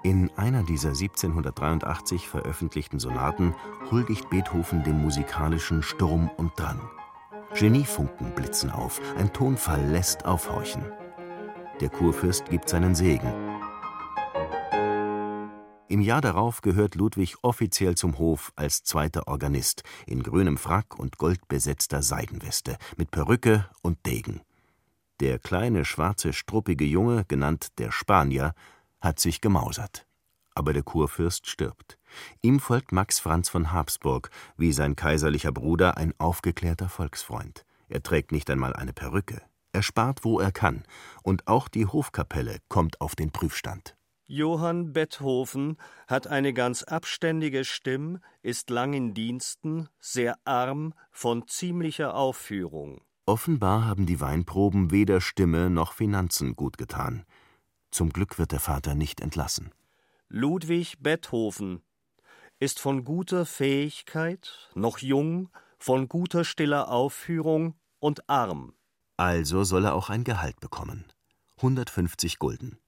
In 0.02 0.30
einer 0.36 0.64
dieser 0.64 0.88
1783 0.88 2.26
veröffentlichten 2.26 2.98
Sonaten 2.98 3.54
huldigt 3.90 4.28
Beethoven 4.30 4.82
dem 4.82 5.00
musikalischen 5.00 5.82
Sturm 5.82 6.30
und 6.36 6.52
Drang. 6.58 6.80
Geniefunken 7.54 8.34
blitzen 8.34 8.70
auf, 8.70 9.00
ein 9.16 9.32
Tonfall 9.32 9.84
lässt 9.90 10.24
aufhorchen. 10.24 10.82
Der 11.80 11.90
Kurfürst 11.90 12.46
gibt 12.46 12.68
seinen 12.68 12.94
Segen. 12.94 13.32
Im 15.90 16.02
Jahr 16.02 16.20
darauf 16.20 16.60
gehört 16.60 16.94
Ludwig 16.94 17.38
offiziell 17.42 17.96
zum 17.96 18.16
Hof 18.18 18.52
als 18.54 18.84
zweiter 18.84 19.26
Organist 19.26 19.82
in 20.06 20.22
grünem 20.22 20.56
Frack 20.56 20.96
und 20.96 21.18
goldbesetzter 21.18 22.00
Seidenweste, 22.00 22.78
mit 22.96 23.10
Perücke 23.10 23.68
und 23.82 24.06
Degen. 24.06 24.40
Der 25.18 25.40
kleine, 25.40 25.84
schwarze, 25.84 26.32
struppige 26.32 26.84
Junge, 26.84 27.24
genannt 27.26 27.76
der 27.78 27.90
Spanier, 27.90 28.54
hat 29.00 29.18
sich 29.18 29.40
gemausert. 29.40 30.06
aber 30.54 30.72
der 30.72 30.82
Kurfürst 30.82 31.48
stirbt. 31.48 31.98
Ihm 32.42 32.60
folgt 32.60 32.92
Max 32.92 33.18
Franz 33.18 33.48
von 33.48 33.72
Habsburg, 33.72 34.30
wie 34.56 34.72
sein 34.72 34.94
kaiserlicher 34.94 35.52
Bruder 35.52 35.96
ein 35.96 36.12
aufgeklärter 36.18 36.88
Volksfreund. 36.88 37.64
Er 37.88 38.02
trägt 38.02 38.30
nicht 38.30 38.50
einmal 38.50 38.74
eine 38.74 38.92
Perücke. 38.92 39.42
Er 39.72 39.82
spart, 39.82 40.24
wo 40.24 40.38
er 40.38 40.52
kann, 40.52 40.84
und 41.22 41.48
auch 41.48 41.68
die 41.68 41.86
Hofkapelle 41.86 42.58
kommt 42.68 43.00
auf 43.00 43.16
den 43.16 43.30
Prüfstand. 43.30 43.96
Johann 44.32 44.92
Betthofen 44.92 45.76
hat 46.06 46.28
eine 46.28 46.52
ganz 46.52 46.84
abständige 46.84 47.64
Stimm, 47.64 48.20
ist 48.42 48.70
lang 48.70 48.92
in 48.92 49.12
Diensten, 49.12 49.88
sehr 49.98 50.38
arm, 50.44 50.94
von 51.10 51.48
ziemlicher 51.48 52.14
Aufführung. 52.14 53.00
Offenbar 53.26 53.86
haben 53.86 54.06
die 54.06 54.20
Weinproben 54.20 54.92
weder 54.92 55.20
Stimme 55.20 55.68
noch 55.68 55.94
Finanzen 55.94 56.54
gut 56.54 56.78
getan. 56.78 57.24
Zum 57.90 58.10
Glück 58.10 58.38
wird 58.38 58.52
der 58.52 58.60
Vater 58.60 58.94
nicht 58.94 59.20
entlassen. 59.20 59.72
Ludwig 60.28 60.98
Betthofen 61.00 61.82
ist 62.60 62.78
von 62.78 63.02
guter 63.02 63.44
Fähigkeit, 63.44 64.70
noch 64.76 64.98
jung, 64.98 65.48
von 65.76 66.08
guter 66.08 66.44
stiller 66.44 66.88
Aufführung 66.88 67.74
und 67.98 68.30
arm. 68.30 68.74
Also 69.16 69.64
soll 69.64 69.86
er 69.86 69.94
auch 69.94 70.08
ein 70.08 70.22
Gehalt 70.22 70.60
bekommen. 70.60 71.04
150 71.56 72.38
Gulden. 72.38 72.78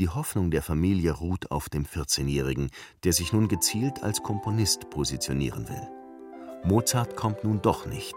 Die 0.00 0.08
Hoffnung 0.08 0.50
der 0.50 0.62
Familie 0.62 1.12
ruht 1.12 1.50
auf 1.50 1.68
dem 1.68 1.84
14-Jährigen, 1.84 2.70
der 3.04 3.12
sich 3.12 3.34
nun 3.34 3.48
gezielt 3.48 4.02
als 4.02 4.22
Komponist 4.22 4.88
positionieren 4.88 5.68
will. 5.68 5.88
Mozart 6.64 7.16
kommt 7.16 7.44
nun 7.44 7.60
doch 7.60 7.84
nicht, 7.84 8.14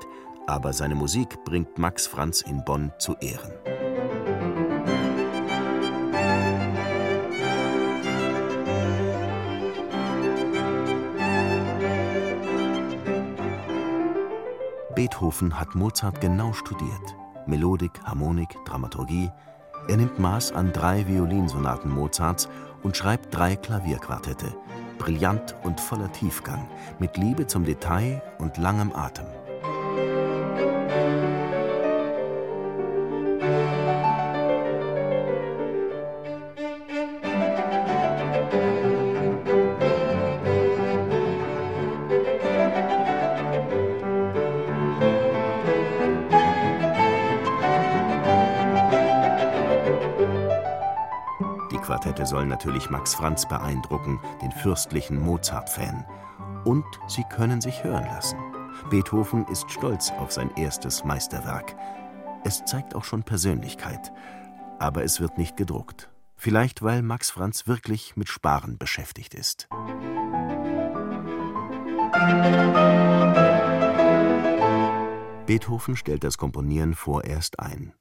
aber 0.47 0.71
seine 0.71 0.95
Musik 0.95 1.43
bringt 1.43 1.77
Max 1.77 2.07
Franz 2.07 2.39
in 2.39 2.63
Bonn 2.63 2.93
zu 2.99 3.17
Ehren. 3.19 3.51
Beethoven 14.95 15.59
hat 15.59 15.75
Mozart 15.75 16.21
genau 16.21 16.53
studiert. 16.53 17.17
Melodik, 17.45 17.99
Harmonik, 18.05 18.55
Dramaturgie. 18.63 19.29
Er 19.87 19.97
nimmt 19.97 20.17
Maß 20.17 20.53
an 20.53 20.71
drei 20.71 21.07
Violinsonaten 21.07 21.91
Mozarts 21.91 22.47
und 22.83 22.95
schreibt 22.95 23.35
drei 23.35 23.55
Klavierquartette. 23.55 24.55
Brillant 24.97 25.55
und 25.63 25.79
voller 25.81 26.11
Tiefgang, 26.11 26.67
mit 26.99 27.17
Liebe 27.17 27.47
zum 27.47 27.65
Detail 27.65 28.21
und 28.39 28.57
langem 28.57 28.93
Atem. 28.95 29.25
Natürlich 52.63 52.89
Max 52.89 53.13
Franz 53.13 53.45
beeindrucken, 53.45 54.21
den 54.41 54.53
fürstlichen 54.53 55.19
Mozart-Fan. 55.19 56.05
Und 56.63 56.85
sie 57.07 57.25
können 57.29 57.59
sich 57.59 57.83
hören 57.83 58.05
lassen. 58.05 58.37
Beethoven 58.89 59.45
ist 59.47 59.69
stolz 59.69 60.11
auf 60.11 60.31
sein 60.31 60.49
erstes 60.55 61.03
Meisterwerk. 61.03 61.75
Es 62.45 62.63
zeigt 62.63 62.95
auch 62.95 63.03
schon 63.03 63.23
Persönlichkeit. 63.23 64.13
Aber 64.79 65.03
es 65.03 65.19
wird 65.19 65.37
nicht 65.37 65.57
gedruckt. 65.57 66.09
Vielleicht, 66.37 66.81
weil 66.81 67.01
Max 67.01 67.31
Franz 67.31 67.67
wirklich 67.67 68.15
mit 68.15 68.29
Sparen 68.29 68.77
beschäftigt 68.77 69.33
ist. 69.33 69.67
Beethoven 75.45 75.97
stellt 75.97 76.23
das 76.23 76.37
Komponieren 76.37 76.95
vorerst 76.95 77.59
ein. 77.59 77.91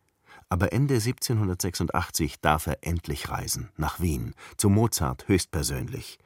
Aber 0.53 0.71
Ende 0.75 0.97
1786 0.97 2.43
darf 2.43 2.67
er 2.67 2.77
endlich 2.83 3.31
reisen, 3.31 3.71
nach 3.79 4.01
Wien, 4.01 4.35
zu 4.59 4.69
Mozart 4.69 5.27
höchstpersönlich. 5.27 6.19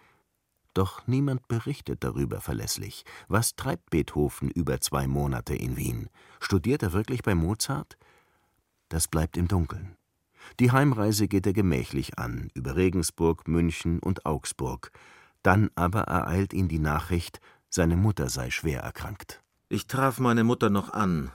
Doch 0.75 1.07
niemand 1.07 1.47
berichtet 1.47 2.03
darüber 2.03 2.41
verlässlich. 2.41 3.05
Was 3.29 3.55
treibt 3.55 3.89
Beethoven 3.91 4.51
über 4.51 4.81
zwei 4.81 5.07
Monate 5.07 5.55
in 5.55 5.77
Wien? 5.77 6.09
Studiert 6.41 6.83
er 6.83 6.93
wirklich 6.93 7.23
bei 7.23 7.37
Mozart? 7.37 7.97
Das 8.89 9.07
bleibt 9.07 9.37
im 9.37 9.47
Dunkeln. 9.47 9.95
Die 10.59 10.73
Heimreise 10.73 11.29
geht 11.29 11.47
er 11.47 11.53
gemächlich 11.53 12.19
an, 12.19 12.51
über 12.53 12.75
Regensburg, 12.75 13.47
München 13.47 14.01
und 14.01 14.27
Augsburg. 14.27 14.91
Dann 15.45 15.71
aber 15.77 16.01
ereilt 16.01 16.53
ihn 16.53 16.67
die 16.67 16.81
Nachricht, 16.81 17.39
seine 17.69 17.97
Mutter 17.97 18.29
sei 18.29 18.51
schwer 18.51 18.81
erkrankt. 18.81 19.41
Ich 19.69 19.87
traf 19.87 20.19
meine 20.19 20.43
Mutter 20.43 20.69
noch 20.69 20.93
an, 20.93 21.31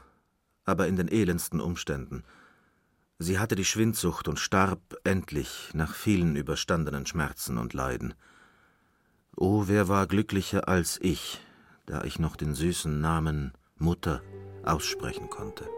aber 0.66 0.90
in 0.90 0.98
den 0.98 1.08
elendsten 1.08 1.62
Umständen. 1.62 2.26
Sie 3.24 3.38
hatte 3.38 3.54
die 3.54 3.66
Schwindsucht 3.66 4.28
und 4.28 4.40
starb 4.40 4.80
endlich 5.04 5.70
nach 5.76 5.94
vielen 5.94 6.36
überstandenen 6.36 7.06
Schmerzen 7.06 7.60
und 7.60 7.76
Leiden. 7.76 8.16
Oh, 9.38 9.66
wer 9.68 9.88
war 9.88 10.08
glücklicher 10.08 10.68
als 10.68 10.98
ich, 11.00 11.40
da 11.86 12.04
ich 12.04 12.18
noch 12.18 12.36
den 12.36 12.56
süßen 12.56 13.00
Namen 13.00 13.52
Mutter 13.78 14.24
aussprechen 14.64 15.30
konnte. 15.30 15.70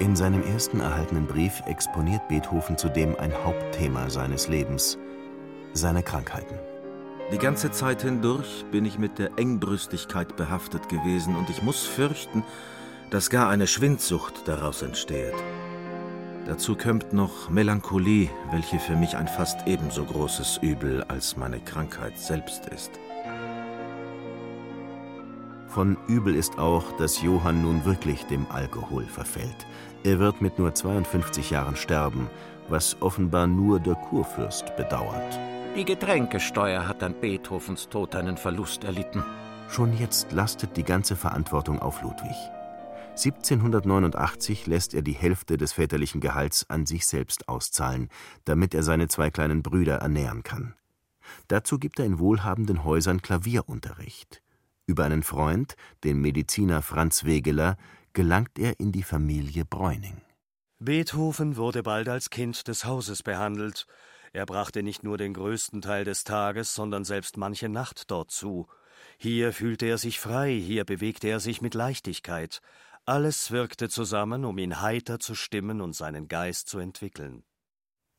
In 0.00 0.16
seinem 0.16 0.42
ersten 0.42 0.80
erhaltenen 0.80 1.28
Brief 1.28 1.62
exponiert 1.66 2.26
Beethoven 2.26 2.76
zudem 2.76 3.14
ein 3.20 3.32
Hauptthema 3.32 4.10
seines 4.10 4.48
Lebens, 4.48 4.98
seine 5.74 6.02
Krankheiten. 6.02 6.58
Die 7.30 7.38
ganze 7.38 7.70
Zeit 7.70 8.02
hindurch 8.02 8.64
bin 8.72 8.84
ich 8.84 8.98
mit 8.98 9.20
der 9.20 9.38
Engbrüstigkeit 9.38 10.34
behaftet 10.34 10.88
gewesen 10.88 11.36
und 11.36 11.50
ich 11.50 11.62
muss 11.62 11.84
fürchten, 11.84 12.42
dass 13.10 13.30
gar 13.30 13.48
eine 13.48 13.66
Schwindsucht 13.66 14.46
daraus 14.46 14.82
entsteht. 14.82 15.34
Dazu 16.46 16.76
kommt 16.76 17.12
noch 17.12 17.50
Melancholie, 17.50 18.30
welche 18.50 18.78
für 18.78 18.96
mich 18.96 19.16
ein 19.16 19.28
fast 19.28 19.66
ebenso 19.66 20.04
großes 20.04 20.58
Übel 20.62 21.02
als 21.04 21.36
meine 21.36 21.60
Krankheit 21.60 22.18
selbst 22.18 22.66
ist. 22.66 22.90
Von 25.68 25.98
übel 26.08 26.34
ist 26.34 26.58
auch, 26.58 26.96
dass 26.96 27.20
Johann 27.20 27.62
nun 27.62 27.84
wirklich 27.84 28.24
dem 28.24 28.46
Alkohol 28.50 29.04
verfällt. 29.04 29.66
Er 30.04 30.18
wird 30.18 30.40
mit 30.40 30.58
nur 30.58 30.74
52 30.74 31.50
Jahren 31.50 31.76
sterben, 31.76 32.28
was 32.68 32.96
offenbar 33.00 33.46
nur 33.46 33.78
der 33.78 33.94
Kurfürst 33.94 34.74
bedauert. 34.76 35.38
Die 35.76 35.84
Getränkesteuer 35.84 36.88
hat 36.88 37.02
an 37.02 37.14
Beethovens 37.20 37.88
Tod 37.88 38.16
einen 38.16 38.38
Verlust 38.38 38.84
erlitten. 38.84 39.22
Schon 39.68 39.96
jetzt 39.98 40.32
lastet 40.32 40.76
die 40.76 40.82
ganze 40.82 41.14
Verantwortung 41.14 41.78
auf 41.78 42.00
Ludwig. 42.02 42.36
1789 43.18 44.68
lässt 44.68 44.94
er 44.94 45.02
die 45.02 45.12
Hälfte 45.12 45.56
des 45.56 45.72
väterlichen 45.72 46.20
Gehalts 46.20 46.70
an 46.70 46.86
sich 46.86 47.04
selbst 47.04 47.48
auszahlen, 47.48 48.10
damit 48.44 48.74
er 48.74 48.84
seine 48.84 49.08
zwei 49.08 49.30
kleinen 49.30 49.64
Brüder 49.64 49.96
ernähren 49.96 50.44
kann. 50.44 50.76
Dazu 51.48 51.80
gibt 51.80 51.98
er 51.98 52.06
in 52.06 52.20
wohlhabenden 52.20 52.84
Häusern 52.84 53.20
Klavierunterricht. 53.20 54.40
Über 54.86 55.04
einen 55.04 55.24
Freund, 55.24 55.74
den 56.04 56.20
Mediziner 56.20 56.80
Franz 56.80 57.24
Wegeler, 57.24 57.76
gelangt 58.12 58.56
er 58.56 58.78
in 58.78 58.92
die 58.92 59.02
Familie 59.02 59.64
Bräuning. 59.64 60.22
Beethoven 60.78 61.56
wurde 61.56 61.82
bald 61.82 62.08
als 62.08 62.30
Kind 62.30 62.68
des 62.68 62.84
Hauses 62.84 63.24
behandelt. 63.24 63.88
Er 64.32 64.46
brachte 64.46 64.84
nicht 64.84 65.02
nur 65.02 65.18
den 65.18 65.34
größten 65.34 65.82
Teil 65.82 66.04
des 66.04 66.22
Tages, 66.22 66.72
sondern 66.72 67.04
selbst 67.04 67.36
manche 67.36 67.68
Nacht 67.68 68.12
dort 68.12 68.30
zu. 68.30 68.68
Hier 69.18 69.52
fühlte 69.52 69.86
er 69.86 69.98
sich 69.98 70.20
frei, 70.20 70.54
hier 70.54 70.84
bewegte 70.84 71.26
er 71.26 71.40
sich 71.40 71.60
mit 71.60 71.74
Leichtigkeit. 71.74 72.60
Alles 73.08 73.50
wirkte 73.50 73.88
zusammen, 73.88 74.44
um 74.44 74.58
ihn 74.58 74.82
heiter 74.82 75.18
zu 75.18 75.34
stimmen 75.34 75.80
und 75.80 75.96
seinen 75.96 76.28
Geist 76.28 76.68
zu 76.68 76.78
entwickeln. 76.78 77.42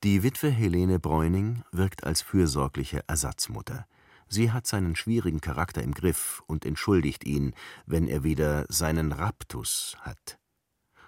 Die 0.04 0.24
Witwe 0.24 0.50
Helene 0.50 1.00
Bräuning 1.00 1.62
wirkt 1.72 2.06
als 2.06 2.24
fürsorgliche 2.24 3.04
Ersatzmutter. 3.06 3.86
Sie 4.30 4.52
hat 4.52 4.66
seinen 4.66 4.96
schwierigen 4.96 5.42
Charakter 5.42 5.84
im 5.84 5.94
Griff 5.94 6.42
und 6.48 6.66
entschuldigt 6.66 7.24
ihn, 7.24 7.54
wenn 7.86 8.08
er 8.08 8.24
wieder 8.24 8.66
seinen 8.68 9.12
Raptus 9.12 9.96
hat. 10.00 10.40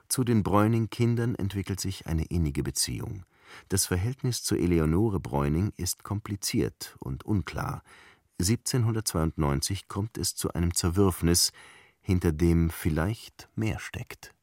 Zu 0.09 0.23
den 0.23 0.43
Bräuning-Kindern 0.43 1.33
entwickelt 1.33 1.79
sich 1.79 2.05
eine 2.05 2.25
innige 2.25 2.61
Beziehung. 2.61 3.25
Das 3.69 3.87
Verhältnis 3.87 4.43
zu 4.43 4.55
Eleonore 4.55 5.19
Bräuning 5.19 5.73
ist 5.75 6.03
kompliziert 6.03 6.95
und 6.99 7.25
unklar. 7.25 7.81
1792 8.37 9.87
kommt 9.87 10.19
es 10.19 10.35
zu 10.35 10.53
einem 10.53 10.75
Zerwürfnis, 10.75 11.51
hinter 12.01 12.31
dem 12.31 12.69
vielleicht 12.69 13.49
mehr 13.55 13.79
steckt. 13.79 14.33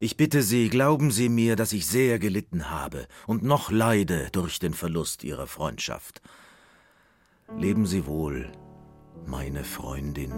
Ich 0.00 0.16
bitte 0.16 0.42
Sie, 0.42 0.68
glauben 0.68 1.10
Sie 1.10 1.28
mir, 1.28 1.56
dass 1.56 1.72
ich 1.72 1.86
sehr 1.86 2.18
gelitten 2.18 2.70
habe 2.70 3.08
und 3.26 3.42
noch 3.42 3.70
leide 3.70 4.28
durch 4.30 4.60
den 4.60 4.72
Verlust 4.72 5.24
Ihrer 5.24 5.48
Freundschaft. 5.48 6.22
Leben 7.56 7.84
Sie 7.84 8.06
wohl, 8.06 8.52
meine 9.26 9.64
Freundin. 9.64 10.32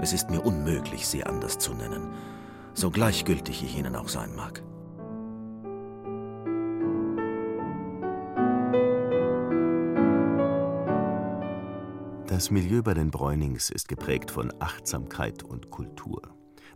Es 0.00 0.12
ist 0.12 0.30
mir 0.30 0.44
unmöglich, 0.44 1.06
Sie 1.08 1.24
anders 1.24 1.58
zu 1.58 1.74
nennen, 1.74 2.14
so 2.74 2.90
gleichgültig 2.90 3.64
ich 3.64 3.76
Ihnen 3.76 3.96
auch 3.96 4.08
sein 4.08 4.34
mag. 4.36 4.62
Das 12.36 12.50
Milieu 12.50 12.82
bei 12.82 12.92
den 12.92 13.10
Bräunings 13.10 13.70
ist 13.70 13.88
geprägt 13.88 14.30
von 14.30 14.52
Achtsamkeit 14.60 15.42
und 15.42 15.70
Kultur. 15.70 16.20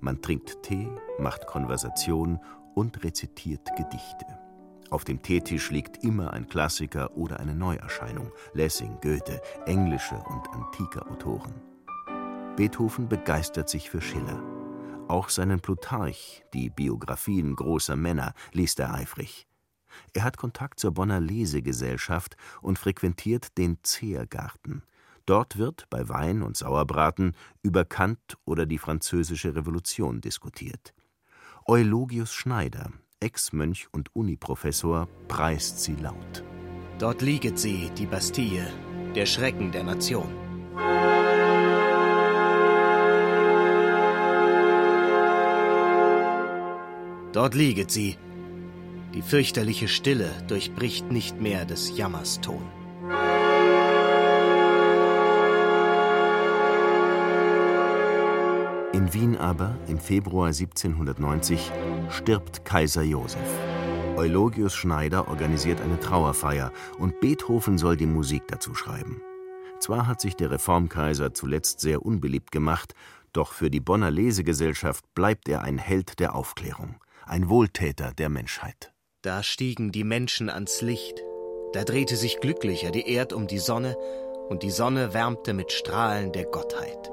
Man 0.00 0.22
trinkt 0.22 0.62
Tee, 0.62 0.88
macht 1.18 1.46
Konversation 1.46 2.40
und 2.74 3.04
rezitiert 3.04 3.68
Gedichte. 3.76 4.24
Auf 4.88 5.04
dem 5.04 5.20
Teetisch 5.20 5.70
liegt 5.70 6.02
immer 6.02 6.32
ein 6.32 6.48
Klassiker 6.48 7.14
oder 7.14 7.40
eine 7.40 7.54
Neuerscheinung, 7.54 8.32
Lessing, 8.54 8.96
Goethe, 9.02 9.42
englische 9.66 10.14
und 10.14 10.48
antike 10.48 11.04
Autoren. 11.06 11.52
Beethoven 12.56 13.06
begeistert 13.10 13.68
sich 13.68 13.90
für 13.90 14.00
Schiller. 14.00 14.42
Auch 15.08 15.28
seinen 15.28 15.60
Plutarch, 15.60 16.42
die 16.54 16.70
Biografien 16.70 17.54
großer 17.54 17.96
Männer, 17.96 18.32
liest 18.54 18.80
er 18.80 18.94
eifrig. 18.94 19.46
Er 20.14 20.24
hat 20.24 20.38
Kontakt 20.38 20.80
zur 20.80 20.92
Bonner 20.92 21.20
Lesegesellschaft 21.20 22.38
und 22.62 22.78
frequentiert 22.78 23.58
den 23.58 23.76
Zehrgarten, 23.82 24.84
Dort 25.26 25.58
wird 25.58 25.84
bei 25.90 26.08
Wein 26.08 26.42
und 26.42 26.56
Sauerbraten 26.56 27.36
über 27.62 27.84
Kant 27.84 28.36
oder 28.44 28.66
die 28.66 28.78
Französische 28.78 29.54
Revolution 29.54 30.20
diskutiert. 30.20 30.94
Eulogius 31.66 32.32
Schneider, 32.32 32.90
Ex-Mönch 33.20 33.88
und 33.92 34.14
Uniprofessor, 34.14 35.08
preist 35.28 35.80
sie 35.80 35.94
laut. 35.94 36.44
Dort 36.98 37.22
lieget 37.22 37.58
sie, 37.58 37.90
die 37.96 38.06
Bastille, 38.06 38.72
der 39.14 39.26
Schrecken 39.26 39.72
der 39.72 39.84
Nation. 39.84 40.28
Dort 47.32 47.54
lieget 47.54 47.90
sie. 47.90 48.18
Die 49.14 49.22
fürchterliche 49.22 49.88
Stille 49.88 50.30
durchbricht 50.48 51.10
nicht 51.12 51.40
mehr 51.40 51.64
des 51.64 51.96
Jammers 51.96 52.40
Ton. 52.40 52.79
In 58.92 59.14
Wien 59.14 59.36
aber, 59.36 59.76
im 59.86 60.00
Februar 60.00 60.48
1790, 60.48 61.70
stirbt 62.08 62.64
Kaiser 62.64 63.02
Josef. 63.02 63.40
Eulogius 64.16 64.74
Schneider 64.74 65.28
organisiert 65.28 65.80
eine 65.80 66.00
Trauerfeier 66.00 66.72
und 66.98 67.20
Beethoven 67.20 67.78
soll 67.78 67.96
die 67.96 68.06
Musik 68.06 68.48
dazu 68.48 68.74
schreiben. 68.74 69.22
Zwar 69.78 70.08
hat 70.08 70.20
sich 70.20 70.34
der 70.34 70.50
Reformkaiser 70.50 71.32
zuletzt 71.32 71.80
sehr 71.80 72.04
unbeliebt 72.04 72.50
gemacht, 72.50 72.94
doch 73.32 73.52
für 73.52 73.70
die 73.70 73.78
Bonner 73.78 74.10
Lesegesellschaft 74.10 75.04
bleibt 75.14 75.48
er 75.48 75.62
ein 75.62 75.78
Held 75.78 76.18
der 76.18 76.34
Aufklärung, 76.34 76.96
ein 77.26 77.48
Wohltäter 77.48 78.12
der 78.12 78.28
Menschheit. 78.28 78.92
Da 79.22 79.44
stiegen 79.44 79.92
die 79.92 80.04
Menschen 80.04 80.50
ans 80.50 80.80
Licht, 80.80 81.22
da 81.74 81.84
drehte 81.84 82.16
sich 82.16 82.40
glücklicher 82.40 82.90
die 82.90 83.08
Erd 83.08 83.32
um 83.32 83.46
die 83.46 83.60
Sonne, 83.60 83.96
und 84.48 84.64
die 84.64 84.70
Sonne 84.70 85.14
wärmte 85.14 85.54
mit 85.54 85.70
Strahlen 85.70 86.32
der 86.32 86.46
Gottheit. 86.46 87.12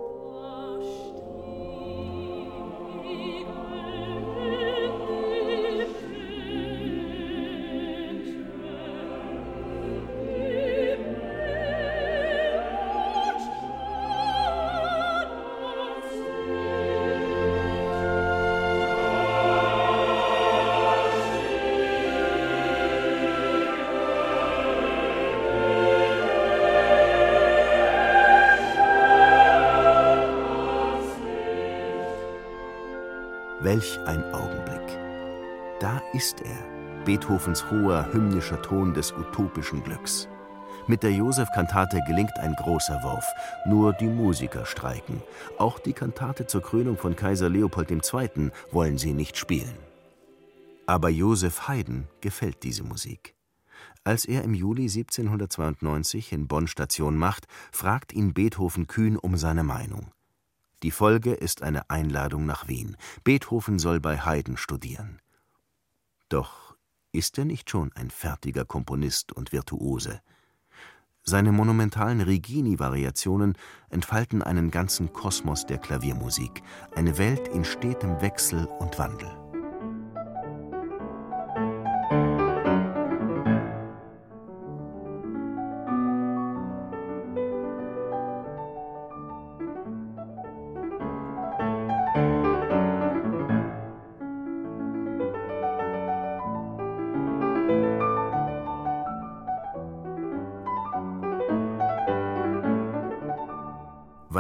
Welch 33.78 34.00
ein 34.08 34.24
Augenblick. 34.34 34.98
Da 35.80 36.02
ist 36.12 36.42
er, 36.42 37.04
Beethovens 37.06 37.70
hoher 37.70 38.12
hymnischer 38.12 38.60
Ton 38.63 38.96
des 38.96 39.12
utopischen 39.12 39.84
Glücks. 39.84 40.28
Mit 40.88 41.04
der 41.04 41.12
Josef-Kantate 41.12 42.02
gelingt 42.08 42.40
ein 42.40 42.56
großer 42.56 43.04
Wurf. 43.04 43.24
Nur 43.68 43.94
die 43.94 44.08
Musiker 44.08 44.66
streiken. 44.66 45.22
Auch 45.60 45.78
die 45.78 45.94
Kantate 45.94 46.48
zur 46.48 46.63
Krönung 46.63 46.98
von 46.98 47.16
Kaiser 47.16 47.50
Leopold 47.50 47.92
II. 47.92 48.50
wollen 48.72 48.98
sie 48.98 49.13
nicht 49.13 49.38
spielen. 49.38 49.78
Aber 50.88 51.10
Josef 51.10 51.68
Haydn 51.68 52.08
gefällt 52.20 52.63
diese 52.63 52.84
Musik. 52.84 53.36
Als 54.04 54.26
er 54.26 54.44
im 54.44 54.56
Juli 54.56 54.86
1792 54.86 56.32
in 56.32 56.48
Bonn 56.48 56.66
Station 56.66 57.16
macht, 57.16 57.46
fragt 57.72 58.12
ihn 58.12 58.34
Beethoven 58.34 58.88
kühn 58.88 59.18
um 59.18 59.38
seine 59.38 59.63
Meinung. 59.63 60.08
Die 60.84 60.92
Folge 60.92 61.34
ist 61.34 61.63
eine 61.63 61.90
Einladung 61.90 62.46
nach 62.46 62.68
Wien. 62.68 62.98
Beethoven 63.24 63.80
soll 63.80 64.00
bei 64.00 64.18
Haydn 64.20 64.58
studieren. 64.58 65.20
Doch 66.30 66.76
ist 67.12 67.38
er 67.38 67.46
nicht 67.46 67.70
schon 67.70 67.92
ein 67.94 68.12
fertiger 68.12 68.63
Komponist 68.63 69.32
und 69.32 69.52
Virtuose? 69.52 70.22
Seine 71.24 71.52
monumentalen 71.52 72.22
Rigini-Variationen 72.22 73.58
entfalten 73.90 74.42
einen 74.42 74.72
ganzen 74.72 75.12
Kosmos 75.12 75.66
der 75.66 75.78
Klaviermusik, 75.78 76.62
eine 76.96 77.18
Welt 77.18 77.48
in 77.50 77.66
stetem 77.66 78.22
Wechsel 78.22 78.66
und 78.80 78.98
Wandel. 78.98 79.47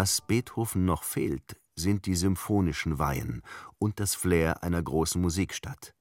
Was 0.07 0.21
Beethoven 0.21 0.85
noch 0.85 1.03
fehlt, 1.03 1.57
sind 1.75 2.05
die 2.05 2.15
symphonischen 2.15 2.97
Weihen 2.97 3.41
und 3.77 3.99
das 3.99 4.15
Flair 4.15 4.63
einer 4.63 4.81
großen 4.81 5.21
Musikstadt. 5.21 5.93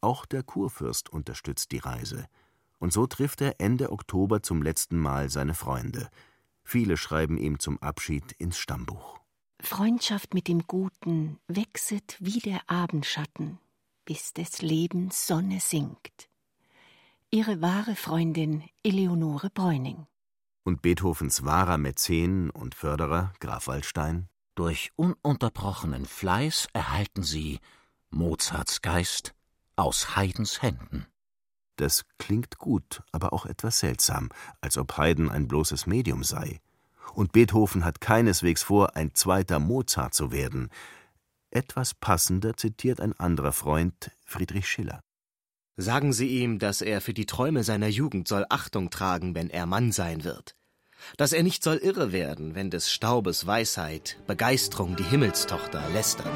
Auch 0.00 0.26
der 0.26 0.44
Kurfürst 0.44 1.08
unterstützt 1.08 1.72
die 1.72 1.78
Reise. 1.78 2.26
Und 2.78 2.92
so 2.92 3.08
trifft 3.08 3.40
er 3.40 3.60
Ende 3.60 3.90
Oktober 3.90 4.44
zum 4.44 4.62
letzten 4.62 4.96
Mal 4.96 5.28
seine 5.28 5.54
Freunde. 5.54 6.08
Viele 6.62 6.96
schreiben 6.96 7.36
ihm 7.36 7.58
zum 7.58 7.82
Abschied 7.82 8.30
ins 8.38 8.58
Stammbuch. 8.58 9.18
Freundschaft 9.60 10.34
mit 10.34 10.46
dem 10.46 10.68
Guten 10.68 11.40
wechselt 11.48 12.16
wie 12.20 12.38
der 12.38 12.60
Abendschatten, 12.70 13.58
bis 14.04 14.34
des 14.34 14.62
Lebens 14.62 15.26
Sonne 15.26 15.58
sinkt. 15.58 16.28
Ihre 17.32 17.60
wahre 17.60 17.96
Freundin 17.96 18.62
Eleonore 18.84 19.50
Bräuning 19.50 20.06
und 20.68 20.82
Beethovens 20.82 21.46
wahrer 21.46 21.78
Mäzen 21.78 22.50
und 22.50 22.74
Förderer, 22.74 23.32
Graf 23.40 23.68
Waldstein? 23.68 24.28
Durch 24.54 24.92
ununterbrochenen 24.96 26.04
Fleiß 26.04 26.68
erhalten 26.74 27.22
sie 27.22 27.58
Mozarts 28.10 28.82
Geist 28.82 29.34
aus 29.76 30.14
Haydns 30.14 30.60
Händen. 30.60 31.06
Das 31.76 32.04
klingt 32.18 32.58
gut, 32.58 33.02
aber 33.12 33.32
auch 33.32 33.46
etwas 33.46 33.78
seltsam, 33.78 34.28
als 34.60 34.76
ob 34.76 34.98
Haydn 34.98 35.30
ein 35.30 35.48
bloßes 35.48 35.86
Medium 35.86 36.22
sei. 36.22 36.60
Und 37.14 37.32
Beethoven 37.32 37.84
hat 37.84 38.02
keineswegs 38.02 38.62
vor, 38.62 38.94
ein 38.94 39.14
zweiter 39.14 39.58
Mozart 39.60 40.12
zu 40.12 40.32
werden. 40.32 40.68
Etwas 41.50 41.94
passender 41.94 42.58
zitiert 42.58 43.00
ein 43.00 43.18
anderer 43.18 43.52
Freund 43.52 44.10
Friedrich 44.26 44.68
Schiller. 44.68 45.00
Sagen 45.78 46.12
Sie 46.12 46.28
ihm, 46.28 46.58
dass 46.58 46.82
er 46.82 47.00
für 47.00 47.14
die 47.14 47.26
Träume 47.26 47.64
seiner 47.64 47.88
Jugend 47.88 48.28
soll 48.28 48.44
Achtung 48.50 48.90
tragen, 48.90 49.34
wenn 49.34 49.48
er 49.48 49.64
Mann 49.64 49.92
sein 49.92 50.24
wird 50.24 50.57
dass 51.16 51.32
er 51.32 51.42
nicht 51.42 51.62
soll 51.62 51.76
irre 51.76 52.12
werden, 52.12 52.54
wenn 52.54 52.70
des 52.70 52.90
Staubes 52.90 53.46
Weisheit, 53.46 54.18
Begeisterung 54.26 54.96
die 54.96 55.04
Himmelstochter 55.04 55.82
lästert. 55.92 56.26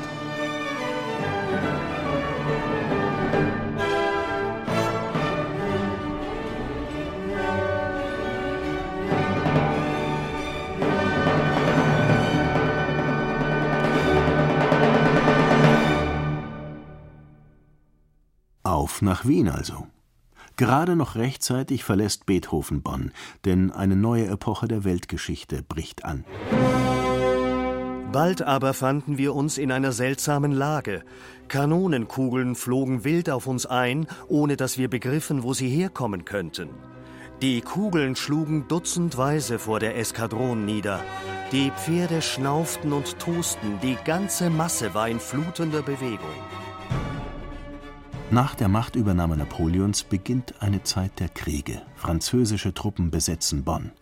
Auf 18.62 19.02
nach 19.02 19.24
Wien 19.26 19.48
also. 19.48 19.86
Gerade 20.56 20.96
noch 20.96 21.14
rechtzeitig 21.14 21.84
verlässt 21.84 22.26
Beethoven 22.26 22.82
Bonn, 22.82 23.12
denn 23.44 23.70
eine 23.70 23.96
neue 23.96 24.26
Epoche 24.26 24.68
der 24.68 24.84
Weltgeschichte 24.84 25.62
bricht 25.62 26.04
an. 26.04 26.24
Bald 28.12 28.42
aber 28.42 28.74
fanden 28.74 29.16
wir 29.16 29.34
uns 29.34 29.56
in 29.56 29.72
einer 29.72 29.92
seltsamen 29.92 30.52
Lage. 30.52 31.02
Kanonenkugeln 31.48 32.54
flogen 32.56 33.04
wild 33.04 33.30
auf 33.30 33.46
uns 33.46 33.64
ein, 33.64 34.06
ohne 34.28 34.56
dass 34.56 34.76
wir 34.76 34.90
begriffen, 34.90 35.42
wo 35.42 35.54
sie 35.54 35.68
herkommen 35.68 36.26
könnten. 36.26 36.68
Die 37.40 37.62
Kugeln 37.62 38.14
schlugen 38.14 38.68
dutzendweise 38.68 39.58
vor 39.58 39.80
der 39.80 39.96
Eskadron 39.96 40.66
nieder. 40.66 41.00
Die 41.52 41.70
Pferde 41.70 42.22
schnauften 42.22 42.92
und 42.92 43.18
tosten, 43.18 43.80
die 43.82 43.96
ganze 44.04 44.48
Masse 44.48 44.94
war 44.94 45.08
in 45.08 45.18
flutender 45.18 45.82
Bewegung. 45.82 46.36
Nach 48.32 48.54
der 48.54 48.68
Machtübernahme 48.68 49.36
Napoleons 49.36 50.04
beginnt 50.04 50.54
eine 50.62 50.82
Zeit 50.82 51.20
der 51.20 51.28
Kriege. 51.28 51.82
Französische 51.96 52.72
Truppen 52.72 53.10
besetzen 53.10 53.62
Bonn. 53.62 53.92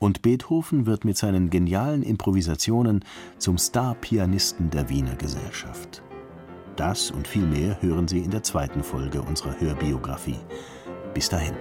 Und 0.00 0.20
Beethoven 0.20 0.84
wird 0.84 1.04
mit 1.04 1.16
seinen 1.16 1.48
genialen 1.48 2.02
Improvisationen 2.02 3.04
zum 3.38 3.56
Star-Pianisten 3.56 4.70
der 4.70 4.88
Wiener 4.88 5.14
Gesellschaft. 5.14 6.02
Das 6.74 7.12
und 7.12 7.28
viel 7.28 7.46
mehr 7.46 7.80
hören 7.82 8.08
Sie 8.08 8.18
in 8.18 8.32
der 8.32 8.42
zweiten 8.42 8.82
Folge 8.82 9.22
unserer 9.22 9.60
Hörbiografie. 9.60 10.40
Bis 11.14 11.28
dahin. 11.28 11.54